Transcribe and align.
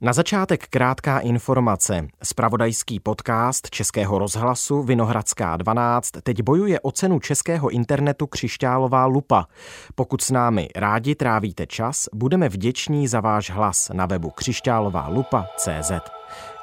Na 0.00 0.12
začátek 0.12 0.66
krátká 0.66 1.18
informace. 1.18 2.08
Spravodajský 2.22 3.00
podcast 3.00 3.70
Českého 3.70 4.18
rozhlasu 4.18 4.82
Vinohradská 4.82 5.56
12 5.56 6.10
teď 6.22 6.42
bojuje 6.42 6.80
o 6.80 6.92
cenu 6.92 7.20
českého 7.20 7.70
internetu 7.70 8.26
Křišťálová 8.26 9.06
lupa. 9.06 9.46
Pokud 9.94 10.22
s 10.22 10.30
námi 10.30 10.68
rádi 10.76 11.14
trávíte 11.14 11.66
čas, 11.66 12.08
budeme 12.14 12.48
vděční 12.48 13.08
za 13.08 13.20
váš 13.20 13.50
hlas 13.50 13.90
na 13.92 14.06
webu 14.06 14.30
křišťálová 14.30 15.08
lupa.cz. 15.08 15.92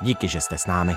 Díky, 0.01 0.27
že 0.27 0.41
jste 0.41 0.57
s 0.57 0.65
námi. 0.65 0.93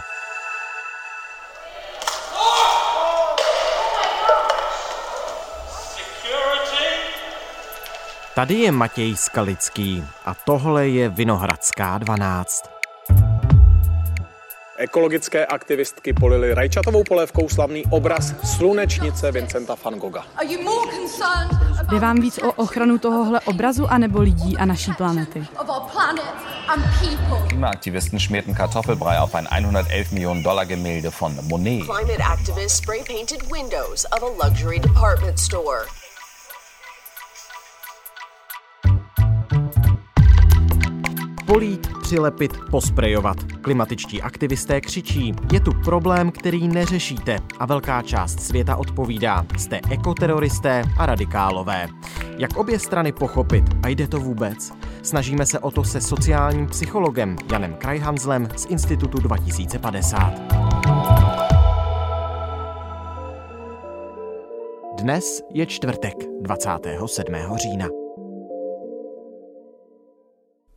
Tady 8.36 8.54
je 8.54 8.72
Matěj 8.72 9.16
Skalický 9.16 10.04
a 10.24 10.34
tohle 10.34 10.88
je 10.88 11.08
Vinohradská 11.08 11.98
12. 11.98 12.62
Ekologické 14.78 15.46
aktivistky 15.46 16.12
polily 16.12 16.54
rajčatovou 16.54 17.04
polévkou 17.04 17.48
slavný 17.48 17.84
obraz 17.90 18.34
slunečnice 18.56 19.32
Vincenta 19.32 19.76
van 19.84 19.94
Gogha. 19.94 20.26
Jde 21.90 21.98
vám 21.98 22.20
víc 22.20 22.38
o 22.38 22.52
ochranu 22.52 22.98
tohohle 22.98 23.40
obrazu 23.40 23.86
anebo 23.86 24.20
lidí 24.20 24.56
a 24.56 24.64
naší 24.64 24.92
planety? 24.92 25.46
Klimaaktivisten 27.48 28.20
schmierten 28.20 28.54
Kartoffelbrei 28.54 29.18
auf 29.18 29.34
ein 29.34 29.46
111 29.46 30.10
Millionen 30.10 30.42
Dollar 30.42 30.66
Gemälde 30.66 31.10
von 31.20 31.38
Monet. 31.42 31.82
Climate 31.84 32.24
activists 32.24 32.78
spray 32.78 33.04
painted 33.04 33.52
windows 33.52 34.06
of 34.12 34.22
a 34.22 34.46
luxury 34.46 34.78
department 34.78 35.38
store. 35.38 36.05
Polít, 41.46 41.88
přilepit, 42.02 42.52
posprejovat. 42.70 43.36
Klimatičtí 43.60 44.22
aktivisté 44.22 44.80
křičí, 44.80 45.32
je 45.52 45.60
tu 45.60 45.72
problém, 45.84 46.30
který 46.30 46.68
neřešíte 46.68 47.38
a 47.58 47.66
velká 47.66 48.02
část 48.02 48.40
světa 48.40 48.76
odpovídá, 48.76 49.46
jste 49.56 49.80
ekoteroristé 49.90 50.82
a 50.98 51.06
radikálové. 51.06 51.88
Jak 52.38 52.56
obě 52.56 52.78
strany 52.78 53.12
pochopit 53.12 53.64
a 53.82 53.88
jde 53.88 54.08
to 54.08 54.20
vůbec? 54.20 54.72
Snažíme 55.02 55.46
se 55.46 55.58
o 55.58 55.70
to 55.70 55.84
se 55.84 56.00
sociálním 56.00 56.66
psychologem 56.66 57.36
Janem 57.52 57.74
Krajhanzlem 57.74 58.48
z 58.56 58.66
Institutu 58.66 59.18
2050. 59.18 60.32
Dnes 64.98 65.42
je 65.50 65.66
čtvrtek, 65.66 66.14
27. 66.42 67.34
října. 67.56 68.05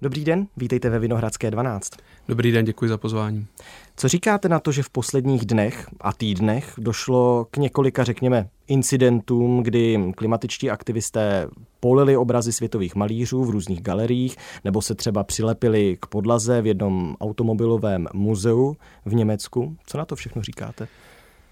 Dobrý 0.01 0.25
den, 0.25 0.47
vítejte 0.57 0.89
ve 0.89 0.99
Vinohradské 0.99 1.51
12. 1.51 1.91
Dobrý 2.27 2.51
den, 2.51 2.65
děkuji 2.65 2.89
za 2.89 2.97
pozvání. 2.97 3.47
Co 3.95 4.07
říkáte 4.07 4.49
na 4.49 4.59
to, 4.59 4.71
že 4.71 4.83
v 4.83 4.89
posledních 4.89 5.45
dnech 5.45 5.87
a 6.01 6.13
týdnech 6.13 6.73
došlo 6.77 7.47
k 7.51 7.57
několika, 7.57 8.03
řekněme, 8.03 8.49
incidentům, 8.67 9.63
kdy 9.63 10.11
klimatičtí 10.15 10.69
aktivisté 10.69 11.47
polili 11.79 12.17
obrazy 12.17 12.53
světových 12.53 12.95
malířů 12.95 13.43
v 13.43 13.49
různých 13.49 13.81
galeriích, 13.81 14.35
nebo 14.65 14.81
se 14.81 14.95
třeba 14.95 15.23
přilepili 15.23 15.97
k 15.99 16.05
podlaze 16.05 16.61
v 16.61 16.67
jednom 16.67 17.15
automobilovém 17.21 18.07
muzeu 18.13 18.77
v 19.05 19.13
Německu? 19.13 19.77
Co 19.85 19.97
na 19.97 20.05
to 20.05 20.15
všechno 20.15 20.41
říkáte? 20.41 20.87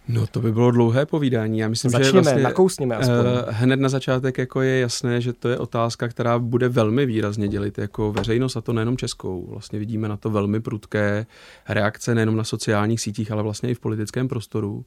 No 0.10 0.28
to 0.28 0.40
by 0.40 0.52
bylo 0.52 0.72
dlouhé 0.72 1.06
povídání. 1.06 1.60
Já 1.60 1.70
myslím, 1.70 1.92
Začněme, 1.92 2.12
že 2.12 2.22
vlastně, 2.22 2.44
nakousněme 2.44 2.96
aspoň. 2.96 3.16
Uh, 3.18 3.24
hned 3.50 3.80
na 3.80 3.90
začátek 3.90 4.38
jako 4.38 4.62
je 4.62 4.80
jasné, 4.80 5.22
že 5.22 5.34
to 5.34 5.50
je 5.50 5.58
otázka, 5.58 6.08
která 6.08 6.40
bude 6.40 6.70
velmi 6.70 7.06
výrazně 7.06 7.48
dělit 7.48 7.78
jako 7.78 8.12
veřejnost 8.12 8.58
a 8.58 8.62
to 8.62 8.74
nejenom 8.74 8.98
českou. 8.98 9.48
Vlastně 9.50 9.80
vidíme 9.80 10.08
na 10.08 10.18
to 10.18 10.30
velmi 10.30 10.60
prudké 10.60 11.26
reakce 11.70 12.16
nejenom 12.16 12.36
na 12.36 12.44
sociálních 12.44 13.02
sítích, 13.02 13.32
ale 13.32 13.44
vlastně 13.44 13.70
i 13.70 13.74
v 13.74 13.80
politickém 13.80 14.28
prostoru. 14.28 14.86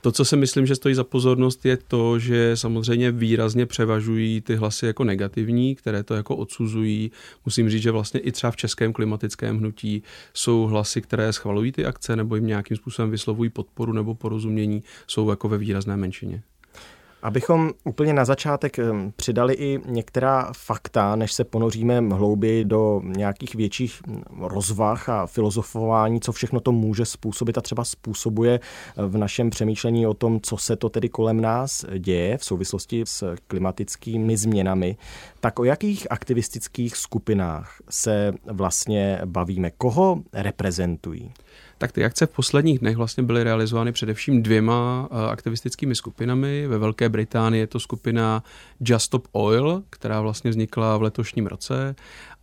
To, 0.00 0.12
co 0.12 0.24
si 0.24 0.36
myslím, 0.36 0.66
že 0.66 0.74
stojí 0.74 0.94
za 0.94 1.04
pozornost, 1.04 1.66
je 1.66 1.78
to, 1.88 2.18
že 2.18 2.52
samozřejmě 2.54 3.10
výrazně 3.10 3.66
převažují 3.66 4.40
ty 4.40 4.56
hlasy 4.56 4.86
jako 4.86 5.04
negativní, 5.04 5.74
které 5.74 6.02
to 6.02 6.14
jako 6.14 6.36
odsuzují. 6.36 7.10
Musím 7.44 7.70
říct, 7.70 7.82
že 7.82 7.90
vlastně 7.90 8.20
i 8.20 8.32
třeba 8.32 8.50
v 8.50 8.56
českém 8.56 8.92
klimatickém 8.92 9.58
hnutí 9.58 10.02
jsou 10.34 10.62
hlasy, 10.62 11.00
které 11.00 11.32
schvalují 11.32 11.72
ty 11.72 11.86
akce 11.86 12.16
nebo 12.16 12.34
jim 12.34 12.46
nějakým 12.46 12.76
způsobem 12.76 13.10
vyslovují 13.10 13.50
podporu 13.50 13.92
nebo 13.92 14.14
porozumění, 14.14 14.57
jsou 15.06 15.30
jako 15.30 15.48
ve 15.48 15.58
výrazné 15.58 15.96
menšině. 15.96 16.42
Abychom 17.22 17.70
úplně 17.84 18.12
na 18.12 18.24
začátek 18.24 18.76
přidali 19.16 19.54
i 19.54 19.80
některá 19.86 20.52
fakta, 20.56 21.16
než 21.16 21.32
se 21.32 21.44
ponoříme 21.44 22.00
hlouběji 22.00 22.64
do 22.64 23.00
nějakých 23.04 23.54
větších 23.54 24.00
rozvah 24.40 25.08
a 25.08 25.26
filozofování, 25.26 26.20
co 26.20 26.32
všechno 26.32 26.60
to 26.60 26.72
může 26.72 27.04
způsobit 27.04 27.58
a 27.58 27.60
třeba 27.60 27.84
způsobuje 27.84 28.60
v 28.96 29.16
našem 29.16 29.50
přemýšlení 29.50 30.06
o 30.06 30.14
tom, 30.14 30.40
co 30.40 30.56
se 30.56 30.76
to 30.76 30.88
tedy 30.88 31.08
kolem 31.08 31.40
nás 31.40 31.84
děje 31.98 32.38
v 32.38 32.44
souvislosti 32.44 33.02
s 33.06 33.34
klimatickými 33.46 34.36
změnami, 34.36 34.96
tak 35.40 35.58
o 35.58 35.64
jakých 35.64 36.12
aktivistických 36.12 36.96
skupinách 36.96 37.76
se 37.90 38.32
vlastně 38.46 39.20
bavíme? 39.24 39.70
Koho 39.70 40.22
reprezentují? 40.32 41.32
Tak 41.78 41.92
ty 41.92 42.04
akce 42.04 42.26
v 42.26 42.30
posledních 42.30 42.78
dnech 42.78 42.96
vlastně 42.96 43.22
byly 43.22 43.44
realizovány 43.44 43.92
především 43.92 44.42
dvěma 44.42 45.08
eh, 45.10 45.30
aktivistickými 45.30 45.94
skupinami. 45.94 46.66
Ve 46.66 46.78
Velké 46.78 47.08
Británii 47.08 47.60
je 47.60 47.66
to 47.66 47.80
skupina 47.80 48.42
Just 48.80 49.06
Stop 49.06 49.28
Oil, 49.32 49.82
která 49.90 50.20
vlastně 50.20 50.50
vznikla 50.50 50.96
v 50.96 51.02
letošním 51.02 51.46
roce 51.46 51.94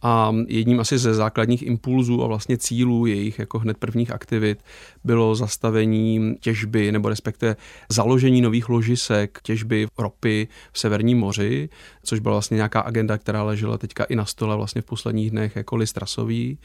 a 0.07 0.31
jedním 0.47 0.79
asi 0.79 0.97
ze 0.97 1.13
základních 1.13 1.63
impulzů 1.63 2.23
a 2.23 2.27
vlastně 2.27 2.57
cílů 2.57 3.05
jejich 3.05 3.39
jako 3.39 3.59
hned 3.59 3.77
prvních 3.77 4.11
aktivit 4.11 4.63
bylo 5.03 5.35
zastavení 5.35 6.35
těžby 6.39 6.91
nebo 6.91 7.09
respektive 7.09 7.55
založení 7.89 8.41
nových 8.41 8.69
ložisek 8.69 9.39
těžby 9.43 9.87
ropy 9.97 10.47
v 10.71 10.79
Severním 10.79 11.17
moři, 11.17 11.69
což 12.03 12.19
byla 12.19 12.35
vlastně 12.35 12.55
nějaká 12.55 12.79
agenda, 12.79 13.17
která 13.17 13.43
ležela 13.43 13.77
teďka 13.77 14.03
i 14.03 14.15
na 14.15 14.25
stole 14.25 14.55
vlastně 14.55 14.81
v 14.81 14.85
posledních 14.85 15.31
dnech 15.31 15.55
jako 15.55 15.75
list 15.75 15.97
rasový. 15.97 16.57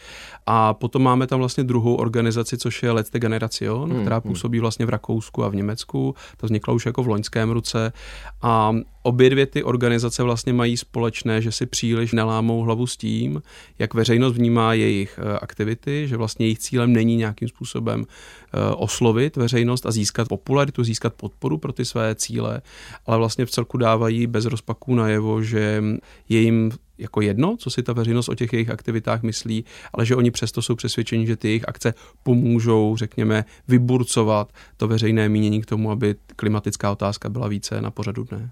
A 0.47 0.75
potom 0.75 1.03
máme 1.03 1.27
tam 1.27 1.39
vlastně 1.39 1.65
druhou 1.65 1.95
organizaci, 1.95 2.59
což 2.59 2.83
je 2.83 2.93
Letzte 2.93 3.19
Generation, 3.19 3.91
hmm, 3.91 4.01
která 4.01 4.17
hmm. 4.17 4.23
působí 4.23 4.61
vlastně 4.61 4.87
v 4.87 4.89
Rakousku 4.89 5.45
a 5.45 5.49
v 5.49 5.55
Německu. 5.55 6.15
To 6.37 6.47
vzniklo 6.47 6.75
už 6.75 6.87
jako 6.87 7.03
v 7.03 7.09
loňském 7.09 7.51
roce. 7.51 7.93
A 8.43 8.73
obě 9.03 9.31
dvě 9.31 9.47
ty 9.47 9.65
organizace 9.65 10.23
vlastně 10.23 10.53
mají 10.53 10.77
společné, 10.77 11.43
že 11.43 11.53
si 11.53 11.67
příliš 11.67 12.13
nelámou 12.13 12.61
hlavu 12.61 12.87
s 12.87 12.97
tím, 12.97 13.43
jak 13.79 13.95
veřejnost 13.95 14.37
vnímá 14.37 14.75
jejich 14.75 15.19
eh, 15.23 15.39
aktivity, 15.39 16.09
že 16.09 16.17
vlastně 16.17 16.47
jejich 16.47 16.59
cílem 16.59 16.93
není 16.93 17.17
nějakým 17.17 17.49
způsobem 17.49 18.05
eh, 18.07 18.75
oslovit 18.75 19.37
veřejnost 19.37 19.87
a 19.87 19.91
získat 19.91 20.29
popularitu, 20.29 20.85
získat 20.85 21.15
podporu 21.15 21.59
pro 21.59 21.73
ty 21.73 21.85
své 21.85 22.15
cíle, 22.15 22.61
ale 23.07 23.19
vlastně 23.19 23.47
v 23.47 23.51
celku 23.51 23.79
dávají 23.79 24.27
bez 24.27 24.45
rozpaků 24.45 24.95
najevo, 24.95 25.43
že 25.43 25.83
je 26.29 26.41
jim 26.41 26.71
jako 26.99 27.21
jedno, 27.21 27.57
co 27.59 27.71
si 27.71 27.83
ta 27.83 27.93
veřejnost 27.93 28.29
o 28.29 28.35
těch 28.35 28.53
jejich 28.53 28.71
aktivitách 28.71 29.23
myslí, 29.23 29.65
ale 29.93 30.07
že 30.07 30.17
oni 30.17 30.31
přesto 30.31 30.63
jsou 30.63 30.75
přesvědčeni, 30.75 31.27
že 31.27 31.37
ty 31.37 31.49
jejich 31.49 31.69
akce 31.69 31.95
pomůžou, 32.23 32.97
řekněme, 32.97 33.45
vyburcovat 33.69 34.53
to 34.77 34.89
veřejné 34.89 35.29
mínění 35.29 35.63
k 35.63 35.67
tomu, 35.67 35.91
aby 35.91 36.15
klimatická 36.37 36.93
otázka 36.93 37.29
byla 37.29 37.49
více 37.49 37.81
na 37.81 37.91
pořadu 37.91 38.25
dne. 38.25 38.51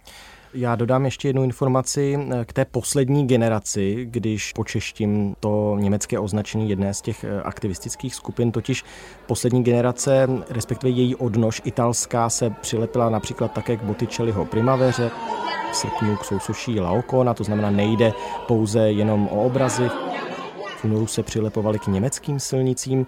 Já 0.55 0.77
dodám 0.77 1.05
ještě 1.05 1.29
jednu 1.29 1.45
informaci 1.45 2.19
eh, 2.19 2.45
k 2.45 2.53
té 2.53 2.65
poslední 2.65 3.27
generaci, 3.27 4.07
když 4.11 4.53
počeštím 4.53 5.37
to 5.41 5.77
německé 5.79 6.19
označení 6.19 6.71
jedné 6.71 6.95
z 6.95 7.01
těch 7.01 7.25
eh, 7.25 7.43
aktivistických 7.43 8.15
skupin, 8.15 8.53
totiž 8.53 8.85
poslední 9.27 9.65
generace, 9.65 10.29
respektive 10.51 10.91
její 10.91 11.15
odnož 11.15 11.63
italská, 11.65 12.31
se 12.31 12.51
přilepila 12.51 13.11
například 13.11 13.53
také 13.53 13.77
k 13.77 13.83
Botticelliho 13.83 14.45
primaveře, 14.45 15.11
v 15.73 15.77
srpnu 15.77 16.17
k 16.17 16.25
sousoší 16.25 16.81
Laokona, 16.81 17.35
to 17.35 17.45
znamená 17.45 17.71
nejde 17.71 18.13
pouze 18.47 18.93
jenom 18.93 19.29
o 19.29 19.43
obrazy. 19.43 19.89
V 20.77 20.85
únoru 20.85 21.07
se 21.07 21.23
přilepovali 21.23 21.79
k 21.79 21.87
německým 21.87 22.41
silnicím. 22.41 23.07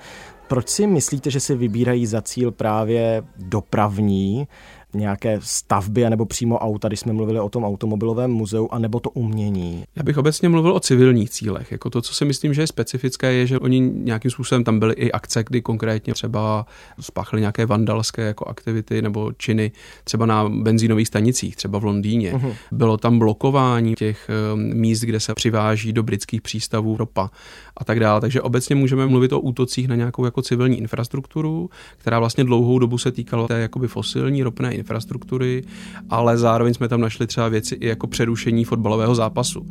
Proč 0.49 0.69
si 0.69 0.87
myslíte, 0.87 1.31
že 1.31 1.41
si 1.41 1.55
vybírají 1.55 2.07
za 2.07 2.23
cíl 2.23 2.51
právě 2.51 3.23
dopravní 3.37 4.49
nějaké 4.95 5.39
stavby 5.43 6.11
nebo 6.11 6.27
přímo 6.27 6.59
auta, 6.59 6.89
když 6.89 7.01
jsme 7.01 7.13
mluvili 7.13 7.41
o 7.41 7.49
tom 7.49 7.65
automobilovém 7.65 8.31
muzeu, 8.31 8.69
anebo 8.71 9.01
to 9.01 9.11
umění? 9.11 9.85
Já 9.97 10.03
bych 10.03 10.19
obecně 10.19 10.49
mluvil 10.49 10.73
o 10.73 10.81
civilních 10.81 11.31
cílech. 11.31 11.73
Jako 11.73 11.91
to, 11.91 12.03
co 12.03 12.15
si 12.15 12.25
myslím, 12.25 12.55
že 12.55 12.63
je 12.63 12.67
specifické, 12.67 13.33
je, 13.33 13.47
že 13.47 13.59
oni 13.59 13.81
nějakým 13.81 14.31
způsobem 14.31 14.65
tam 14.65 14.79
byly 14.79 14.95
i 14.95 15.13
akce, 15.13 15.45
kdy 15.45 15.63
konkrétně 15.63 16.15
třeba 16.15 16.67
spáchali 17.01 17.41
nějaké 17.41 17.67
vandalské 17.67 18.23
jako 18.23 18.45
aktivity 18.45 19.03
nebo 19.03 19.33
činy 19.33 19.73
třeba 20.05 20.27
na 20.27 20.49
benzínových 20.49 21.09
stanicích, 21.09 21.57
třeba 21.57 21.79
v 21.79 21.85
Londýně. 21.85 22.33
Uh-huh. 22.33 22.55
Bylo 22.73 22.97
tam 22.97 23.19
blokování 23.19 23.95
těch 23.95 24.31
ehm, 24.31 24.81
míst, 24.81 25.01
kde 25.01 25.21
se 25.21 25.35
přiváží 25.35 25.93
do 25.93 26.03
britských 26.03 26.43
přístavů 26.43 26.97
ropa 26.97 27.31
a 27.77 27.85
tak 27.85 28.01
dále. 28.01 28.21
Takže 28.21 28.43
obecně 28.43 28.75
můžeme 28.75 29.07
mluvit 29.07 29.33
o 29.33 29.41
útocích 29.41 29.89
na 29.89 29.95
nějakou 29.95 30.25
jako 30.25 30.43
civilní 30.43 30.79
infrastrukturu, 30.79 31.71
která 31.99 32.19
vlastně 32.19 32.45
dlouhou 32.45 32.79
dobu 32.79 32.99
se 32.99 33.13
týkala 33.13 33.49
té 33.49 33.61
jakoby 33.61 33.89
fosilní 33.89 34.43
ropné 34.43 34.75
infrastruktury, 34.81 35.63
ale 36.11 36.39
zároveň 36.39 36.75
jsme 36.75 36.89
tam 36.89 37.01
našli 37.01 37.27
třeba 37.27 37.49
věci 37.49 37.75
i 37.75 37.87
jako 37.87 38.07
přerušení 38.07 38.65
fotbalového 38.65 39.15
zápasu. 39.15 39.67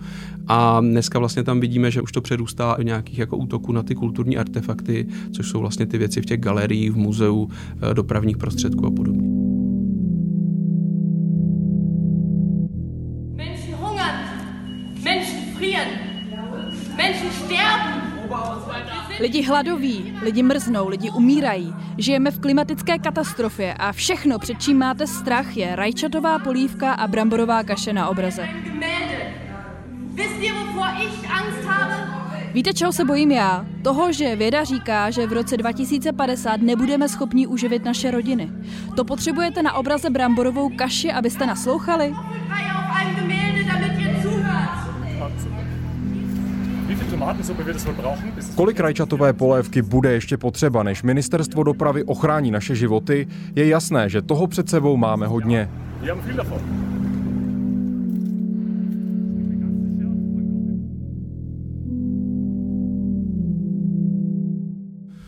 A 0.48 0.82
dneska 0.82 1.20
vlastně 1.20 1.44
tam 1.44 1.60
vidíme, 1.60 1.92
že 1.92 2.02
už 2.02 2.12
to 2.12 2.22
přerůstá 2.22 2.76
do 2.78 2.84
nějakých 2.84 3.20
jako 3.20 3.38
útoků 3.38 3.72
na 3.72 3.84
ty 3.84 3.96
kulturní 3.96 4.38
artefakty, 4.38 5.08
což 5.32 5.50
jsou 5.50 5.60
vlastně 5.60 5.86
ty 5.86 5.98
věci 5.98 6.22
v 6.22 6.26
těch 6.26 6.40
galeriích, 6.40 6.92
v 6.92 6.98
muzeu, 6.98 7.50
eh, 7.82 7.94
dopravních 7.94 8.38
prostředků 8.38 8.86
a 8.86 8.92
podobně. 8.92 9.49
Lidi 19.20 19.42
hladoví, 19.42 20.14
lidi 20.22 20.44
mrznou, 20.44 20.88
lidi 20.88 21.12
umírají. 21.12 21.76
Žijeme 21.98 22.32
v 22.32 22.40
klimatické 22.40 23.00
katastrofě 23.00 23.74
a 23.74 23.92
všechno, 23.92 24.40
před 24.40 24.62
čím 24.62 24.78
máte 24.78 25.08
strach, 25.08 25.58
je 25.58 25.76
rajčatová 25.76 26.40
polívka 26.40 26.94
a 26.94 27.08
bramborová 27.08 27.64
kaše 27.64 27.94
na 27.94 28.10
obraze. 28.10 28.48
Víte, 32.54 32.74
čeho 32.74 32.94
se 32.94 33.06
bojím 33.06 33.32
já? 33.32 33.66
Toho, 33.84 34.14
že 34.14 34.36
věda 34.36 34.64
říká, 34.64 35.10
že 35.10 35.28
v 35.28 35.34
roce 35.34 35.58
2050 35.58 36.62
nebudeme 36.62 37.10
schopni 37.10 37.48
uživit 37.48 37.86
naše 37.86 38.12
rodiny. 38.12 38.52
To 38.96 39.06
potřebujete 39.06 39.64
na 39.64 39.74
obraze 39.74 40.10
bramborovou 40.10 40.70
kaši, 40.70 41.12
abyste 41.12 41.46
naslouchali? 41.46 42.14
Kolik 48.56 48.80
rajčatové 48.80 49.34
polévky 49.34 49.82
bude 49.82 50.12
ještě 50.12 50.38
potřeba, 50.38 50.84
než 50.84 51.04
ministerstvo 51.04 51.64
dopravy 51.64 52.04
ochrání 52.04 52.52
naše 52.52 52.76
životy, 52.76 53.28
je 53.56 53.68
jasné, 53.68 54.10
že 54.10 54.22
toho 54.22 54.48
před 54.48 54.70
sebou 54.70 54.98
máme 54.98 55.28
hodně. 55.28 55.70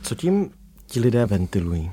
Co 0.02 0.16
tím 0.16 0.50
ti 0.86 1.00
lidé 1.00 1.26
ventilují? 1.26 1.92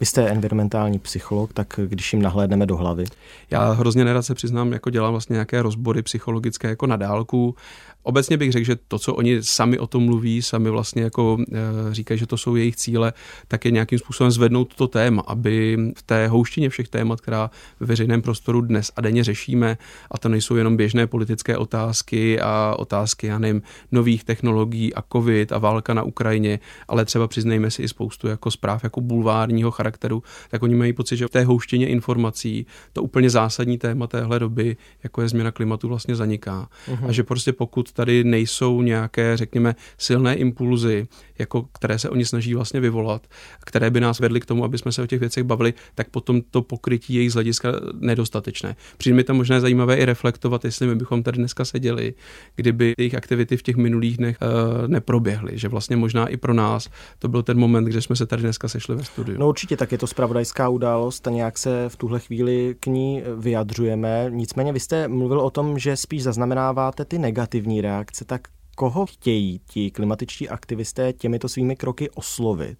Vy 0.00 0.06
jste 0.06 0.28
environmentální 0.28 0.98
psycholog, 0.98 1.52
tak 1.52 1.80
když 1.86 2.12
jim 2.12 2.22
nahlédneme 2.22 2.66
do 2.66 2.76
hlavy. 2.76 3.04
Já 3.50 3.72
hrozně 3.72 4.04
nerad 4.04 4.22
se 4.22 4.34
přiznám, 4.34 4.72
jako 4.72 4.90
dělám 4.90 5.12
vlastně 5.12 5.34
nějaké 5.34 5.62
rozbory 5.62 6.02
psychologické 6.02 6.68
jako 6.68 6.86
na 6.86 6.96
dálku. 6.96 7.54
Obecně 8.02 8.36
bych 8.36 8.52
řekl, 8.52 8.66
že 8.66 8.76
to, 8.88 8.98
co 8.98 9.14
oni 9.14 9.42
sami 9.42 9.78
o 9.78 9.86
tom 9.86 10.04
mluví, 10.04 10.42
sami 10.42 10.70
vlastně 10.70 11.02
jako 11.02 11.38
e, 11.40 11.94
říkají, 11.94 12.18
že 12.18 12.26
to 12.26 12.36
jsou 12.36 12.56
jejich 12.56 12.76
cíle, 12.76 13.12
tak 13.48 13.64
je 13.64 13.70
nějakým 13.70 13.98
způsobem 13.98 14.30
zvednout 14.30 14.74
to 14.74 14.88
téma, 14.88 15.22
aby 15.26 15.78
v 15.96 16.02
té 16.02 16.28
houštině 16.28 16.68
všech 16.68 16.88
témat, 16.88 17.20
která 17.20 17.50
ve 17.80 17.86
veřejném 17.86 18.22
prostoru 18.22 18.60
dnes 18.60 18.92
a 18.96 19.00
denně 19.00 19.24
řešíme, 19.24 19.78
a 20.10 20.18
to 20.18 20.28
nejsou 20.28 20.56
jenom 20.56 20.76
běžné 20.76 21.06
politické 21.06 21.56
otázky 21.56 22.40
a 22.40 22.74
otázky, 22.78 23.26
já 23.26 23.38
nevím, 23.38 23.62
nových 23.92 24.24
technologií 24.24 24.94
a 24.94 25.02
covid 25.12 25.52
a 25.52 25.58
válka 25.58 25.94
na 25.94 26.02
Ukrajině, 26.02 26.60
ale 26.88 27.04
třeba 27.04 27.28
přiznejme 27.28 27.70
si 27.70 27.82
i 27.82 27.88
spoustu 27.88 28.28
jako 28.28 28.50
zpráv 28.50 28.84
jako 28.84 29.00
bulvárního 29.00 29.70
charakteru, 29.70 29.89
tak 30.50 30.62
oni 30.62 30.74
mají 30.74 30.92
pocit, 30.92 31.16
že 31.16 31.26
v 31.26 31.30
té 31.30 31.44
houštině 31.44 31.88
informací 31.88 32.66
to 32.92 33.02
úplně 33.02 33.30
zásadní 33.30 33.78
téma 33.78 34.06
téhle 34.06 34.38
doby, 34.38 34.76
jako 35.02 35.22
je 35.22 35.28
změna 35.28 35.50
klimatu, 35.50 35.88
vlastně 35.88 36.16
zaniká. 36.16 36.68
Uh-huh. 36.88 37.08
A 37.08 37.12
že 37.12 37.22
prostě 37.22 37.52
pokud 37.52 37.92
tady 37.92 38.24
nejsou 38.24 38.82
nějaké, 38.82 39.36
řekněme, 39.36 39.74
silné 39.98 40.34
impulzy, 40.34 41.08
jako 41.38 41.62
které 41.72 41.98
se 41.98 42.08
oni 42.08 42.24
snaží 42.24 42.54
vlastně 42.54 42.80
vyvolat, 42.80 43.26
které 43.60 43.90
by 43.90 44.00
nás 44.00 44.20
vedly 44.20 44.40
k 44.40 44.46
tomu, 44.46 44.64
aby 44.64 44.78
jsme 44.78 44.92
se 44.92 45.02
o 45.02 45.06
těch 45.06 45.20
věcech 45.20 45.44
bavili, 45.44 45.74
tak 45.94 46.08
potom 46.08 46.42
to 46.50 46.62
pokrytí 46.62 47.14
jejich 47.14 47.30
z 47.30 47.34
hlediska 47.34 47.72
nedostatečné. 48.00 48.76
Přijde 48.96 49.16
mi 49.16 49.24
to 49.24 49.34
možná 49.34 49.60
zajímavé 49.60 49.96
i 49.96 50.04
reflektovat, 50.04 50.64
jestli 50.64 50.86
my 50.86 50.94
bychom 50.94 51.22
tady 51.22 51.36
dneska 51.36 51.64
seděli, 51.64 52.14
kdyby 52.56 52.94
jejich 52.98 53.14
aktivity 53.14 53.56
v 53.56 53.62
těch 53.62 53.76
minulých 53.76 54.16
dnech 54.16 54.36
uh, 54.42 54.88
neproběhly, 54.88 55.58
že 55.58 55.68
vlastně 55.68 55.96
možná 55.96 56.26
i 56.26 56.36
pro 56.36 56.54
nás 56.54 56.88
to 57.18 57.28
byl 57.28 57.42
ten 57.42 57.58
moment, 57.58 57.84
kde 57.84 58.02
jsme 58.02 58.16
se 58.16 58.26
tady 58.26 58.42
dneska 58.42 58.68
sešli 58.68 58.96
ve 58.96 59.04
studiu. 59.04 59.38
No 59.38 59.48
určitě 59.48 59.76
tak 59.80 59.92
je 59.92 59.98
to 59.98 60.06
spravodajská 60.06 60.68
událost 60.68 61.26
a 61.26 61.30
nějak 61.30 61.58
se 61.58 61.88
v 61.88 61.96
tuhle 61.96 62.20
chvíli 62.20 62.76
k 62.80 62.86
ní 62.86 63.22
vyjadřujeme. 63.36 64.26
Nicméně 64.28 64.72
vy 64.72 64.80
jste 64.80 65.08
mluvil 65.08 65.40
o 65.40 65.50
tom, 65.50 65.78
že 65.78 65.96
spíš 65.96 66.22
zaznamenáváte 66.22 67.04
ty 67.04 67.18
negativní 67.18 67.80
reakce, 67.80 68.24
tak 68.24 68.48
koho 68.76 69.06
chtějí 69.06 69.60
ti 69.66 69.90
klimatičtí 69.90 70.48
aktivisté 70.48 71.12
těmito 71.12 71.48
svými 71.48 71.76
kroky 71.76 72.10
oslovit? 72.10 72.78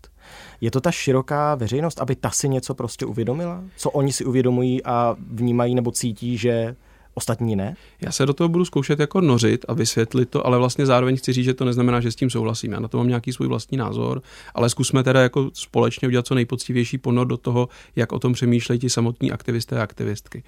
Je 0.60 0.70
to 0.70 0.80
ta 0.80 0.90
široká 0.90 1.54
veřejnost, 1.54 2.00
aby 2.00 2.16
ta 2.16 2.30
si 2.30 2.48
něco 2.48 2.74
prostě 2.74 3.06
uvědomila? 3.06 3.64
Co 3.76 3.90
oni 3.90 4.12
si 4.12 4.24
uvědomují 4.24 4.84
a 4.84 5.16
vnímají 5.30 5.74
nebo 5.74 5.90
cítí, 5.90 6.38
že 6.38 6.76
ostatní 7.14 7.56
ne? 7.56 7.76
Já 8.00 8.12
se 8.12 8.26
do 8.26 8.32
toho 8.32 8.48
budu 8.48 8.64
zkoušet 8.64 9.00
jako 9.00 9.20
nořit 9.20 9.64
a 9.68 9.74
vysvětlit 9.74 10.30
to, 10.30 10.46
ale 10.46 10.58
vlastně 10.58 10.86
zároveň 10.86 11.16
chci 11.16 11.32
říct, 11.32 11.44
že 11.44 11.54
to 11.54 11.64
neznamená, 11.64 12.00
že 12.00 12.12
s 12.12 12.16
tím 12.16 12.30
souhlasím. 12.30 12.72
Já 12.72 12.80
na 12.80 12.88
to 12.88 12.96
mám 12.96 13.08
nějaký 13.08 13.32
svůj 13.32 13.48
vlastní 13.48 13.78
názor, 13.78 14.22
ale 14.54 14.70
zkusme 14.70 15.02
teda 15.02 15.20
jako 15.20 15.50
společně 15.54 16.08
udělat 16.08 16.26
co 16.26 16.34
nejpoctivější 16.34 16.98
ponor 16.98 17.26
do 17.26 17.36
toho, 17.36 17.68
jak 17.96 18.12
o 18.12 18.18
tom 18.18 18.32
přemýšlejí 18.32 18.80
ti 18.80 18.90
samotní 18.90 19.32
aktivisté 19.32 19.80
a 19.80 19.82
aktivistky. 19.82 20.42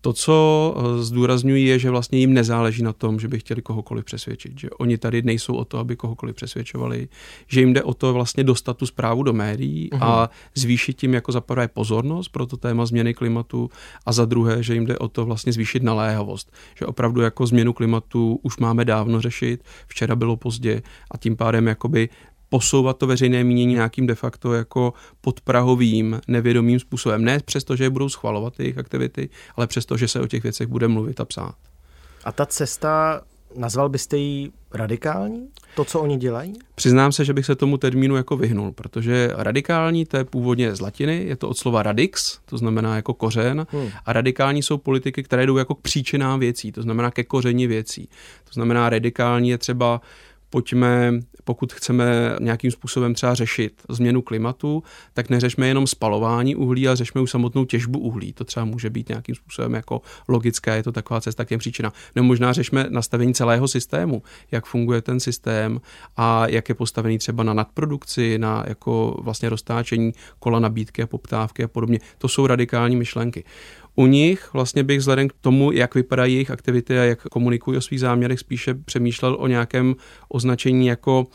To, 0.00 0.12
co 0.12 0.74
eh, 0.76 1.02
zdůrazňují, 1.02 1.64
je, 1.64 1.78
že 1.78 1.90
vlastně 1.90 2.18
jim 2.18 2.34
nezáleží 2.34 2.82
na 2.82 2.92
tom, 2.92 3.20
že 3.20 3.28
by 3.28 3.38
chtěli 3.38 3.62
kohokoliv 3.62 4.04
přesvědčit, 4.04 4.58
že 4.58 4.70
oni 4.70 4.98
tady 4.98 5.22
nejsou 5.22 5.54
o 5.54 5.64
to, 5.64 5.78
aby 5.78 5.96
kohokoliv 5.96 6.36
přesvědčovali, 6.36 7.08
že 7.46 7.60
jim 7.60 7.72
jde 7.72 7.82
o 7.82 7.94
to 7.94 8.12
vlastně 8.12 8.44
dostat 8.44 8.76
tu 8.76 8.86
zprávu 8.86 9.22
do 9.22 9.32
médií 9.32 9.90
uh-huh. 9.90 9.98
a 10.02 10.30
zvýšit 10.54 10.96
tím 10.96 11.14
jako 11.14 11.32
za 11.32 11.40
prvé 11.40 11.68
pozornost 11.68 12.28
pro 12.28 12.46
to 12.46 12.56
téma 12.56 12.86
změny 12.86 13.14
klimatu 13.14 13.70
a 14.06 14.12
za 14.12 14.24
druhé, 14.24 14.62
že 14.62 14.74
jim 14.74 14.86
jde 14.86 14.98
o 14.98 15.08
to 15.08 15.24
vlastně 15.24 15.52
zvýšit 15.52 15.82
naléhavost, 15.82 16.52
že 16.78 16.86
opravdu 16.86 17.20
jako 17.20 17.46
změnu 17.46 17.72
klimatu 17.72 18.40
už 18.42 18.56
máme 18.56 18.84
dávno 18.84 19.20
řešit, 19.20 19.64
včera 19.86 20.16
bylo 20.16 20.36
pozdě 20.36 20.82
a 21.10 21.18
tím 21.18 21.36
pádem 21.36 21.66
jakoby 21.66 22.08
posouvat 22.48 22.98
to 22.98 23.06
veřejné 23.06 23.44
mínění 23.44 23.74
nějakým 23.74 24.06
de 24.06 24.14
facto 24.14 24.52
jako 24.52 24.92
podprahovým, 25.20 26.20
nevědomým 26.28 26.80
způsobem. 26.80 27.24
Ne 27.24 27.38
přesto, 27.44 27.76
že 27.76 27.84
je 27.84 27.90
budou 27.90 28.08
schvalovat 28.08 28.60
jejich 28.60 28.78
aktivity, 28.78 29.28
ale 29.56 29.66
přesto, 29.66 29.96
že 29.96 30.08
se 30.08 30.20
o 30.20 30.26
těch 30.26 30.42
věcech 30.42 30.68
bude 30.68 30.88
mluvit 30.88 31.20
a 31.20 31.24
psát. 31.24 31.54
A 32.24 32.32
ta 32.32 32.46
cesta, 32.46 33.20
nazval 33.56 33.88
byste 33.88 34.16
ji 34.16 34.50
radikální? 34.74 35.48
To, 35.76 35.84
co 35.84 36.00
oni 36.00 36.16
dělají? 36.16 36.52
Přiznám 36.74 37.12
se, 37.12 37.24
že 37.24 37.32
bych 37.32 37.46
se 37.46 37.56
tomu 37.56 37.76
termínu 37.76 38.16
jako 38.16 38.36
vyhnul, 38.36 38.72
protože 38.72 39.30
radikální 39.34 40.06
to 40.06 40.16
je 40.16 40.24
původně 40.24 40.74
z 40.74 40.80
latiny, 40.80 41.24
je 41.24 41.36
to 41.36 41.48
od 41.48 41.58
slova 41.58 41.82
radix, 41.82 42.38
to 42.44 42.58
znamená 42.58 42.96
jako 42.96 43.14
kořen, 43.14 43.66
hmm. 43.70 43.88
a 44.04 44.12
radikální 44.12 44.62
jsou 44.62 44.78
politiky, 44.78 45.22
které 45.22 45.46
jdou 45.46 45.56
jako 45.56 45.74
k 45.74 45.80
příčinám 45.80 46.40
věcí, 46.40 46.72
to 46.72 46.82
znamená 46.82 47.10
ke 47.10 47.24
kořeni 47.24 47.66
věcí. 47.66 48.08
To 48.44 48.52
znamená 48.52 48.90
radikální 48.90 49.50
je 49.50 49.58
třeba 49.58 50.00
pojďme, 50.50 51.12
pokud 51.44 51.72
chceme 51.72 52.36
nějakým 52.40 52.70
způsobem 52.70 53.14
třeba 53.14 53.34
řešit 53.34 53.82
změnu 53.88 54.22
klimatu, 54.22 54.82
tak 55.14 55.30
neřešme 55.30 55.68
jenom 55.68 55.86
spalování 55.86 56.56
uhlí, 56.56 56.86
ale 56.88 56.96
řešme 56.96 57.20
už 57.20 57.30
samotnou 57.30 57.64
těžbu 57.64 57.98
uhlí. 57.98 58.32
To 58.32 58.44
třeba 58.44 58.64
může 58.64 58.90
být 58.90 59.08
nějakým 59.08 59.34
způsobem 59.34 59.74
jako 59.74 60.00
logické, 60.28 60.76
je 60.76 60.82
to 60.82 60.92
taková 60.92 61.20
cesta 61.20 61.44
k 61.44 61.48
těm 61.48 61.58
příčinám. 61.58 61.92
Nebo 62.14 62.26
možná 62.26 62.52
řešme 62.52 62.86
nastavení 62.88 63.34
celého 63.34 63.68
systému, 63.68 64.22
jak 64.50 64.66
funguje 64.66 65.02
ten 65.02 65.20
systém 65.20 65.80
a 66.16 66.48
jak 66.48 66.68
je 66.68 66.74
postavený 66.74 67.18
třeba 67.18 67.42
na 67.42 67.54
nadprodukci, 67.54 68.38
na 68.38 68.64
jako 68.66 69.20
vlastně 69.22 69.48
roztáčení 69.48 70.12
kola 70.38 70.60
nabídky 70.60 71.02
a 71.02 71.06
poptávky 71.06 71.64
a 71.64 71.68
podobně. 71.68 71.98
To 72.18 72.28
jsou 72.28 72.46
radikální 72.46 72.96
myšlenky. 72.96 73.44
U 73.98 74.06
nich 74.06 74.52
vlastně 74.52 74.84
bych 74.84 74.98
vzhledem 74.98 75.28
k 75.28 75.32
tomu, 75.40 75.72
jak 75.72 75.94
vypadají 75.94 76.34
jejich 76.34 76.50
aktivity 76.50 76.98
a 76.98 77.02
jak 77.02 77.22
komunikují 77.22 77.78
o 77.78 77.80
svých 77.80 78.00
záměrech, 78.00 78.38
spíše 78.38 78.74
přemýšlel 78.74 79.36
o 79.40 79.46
nějakém 79.46 79.94
označení 80.28 80.86
jako 80.86 81.26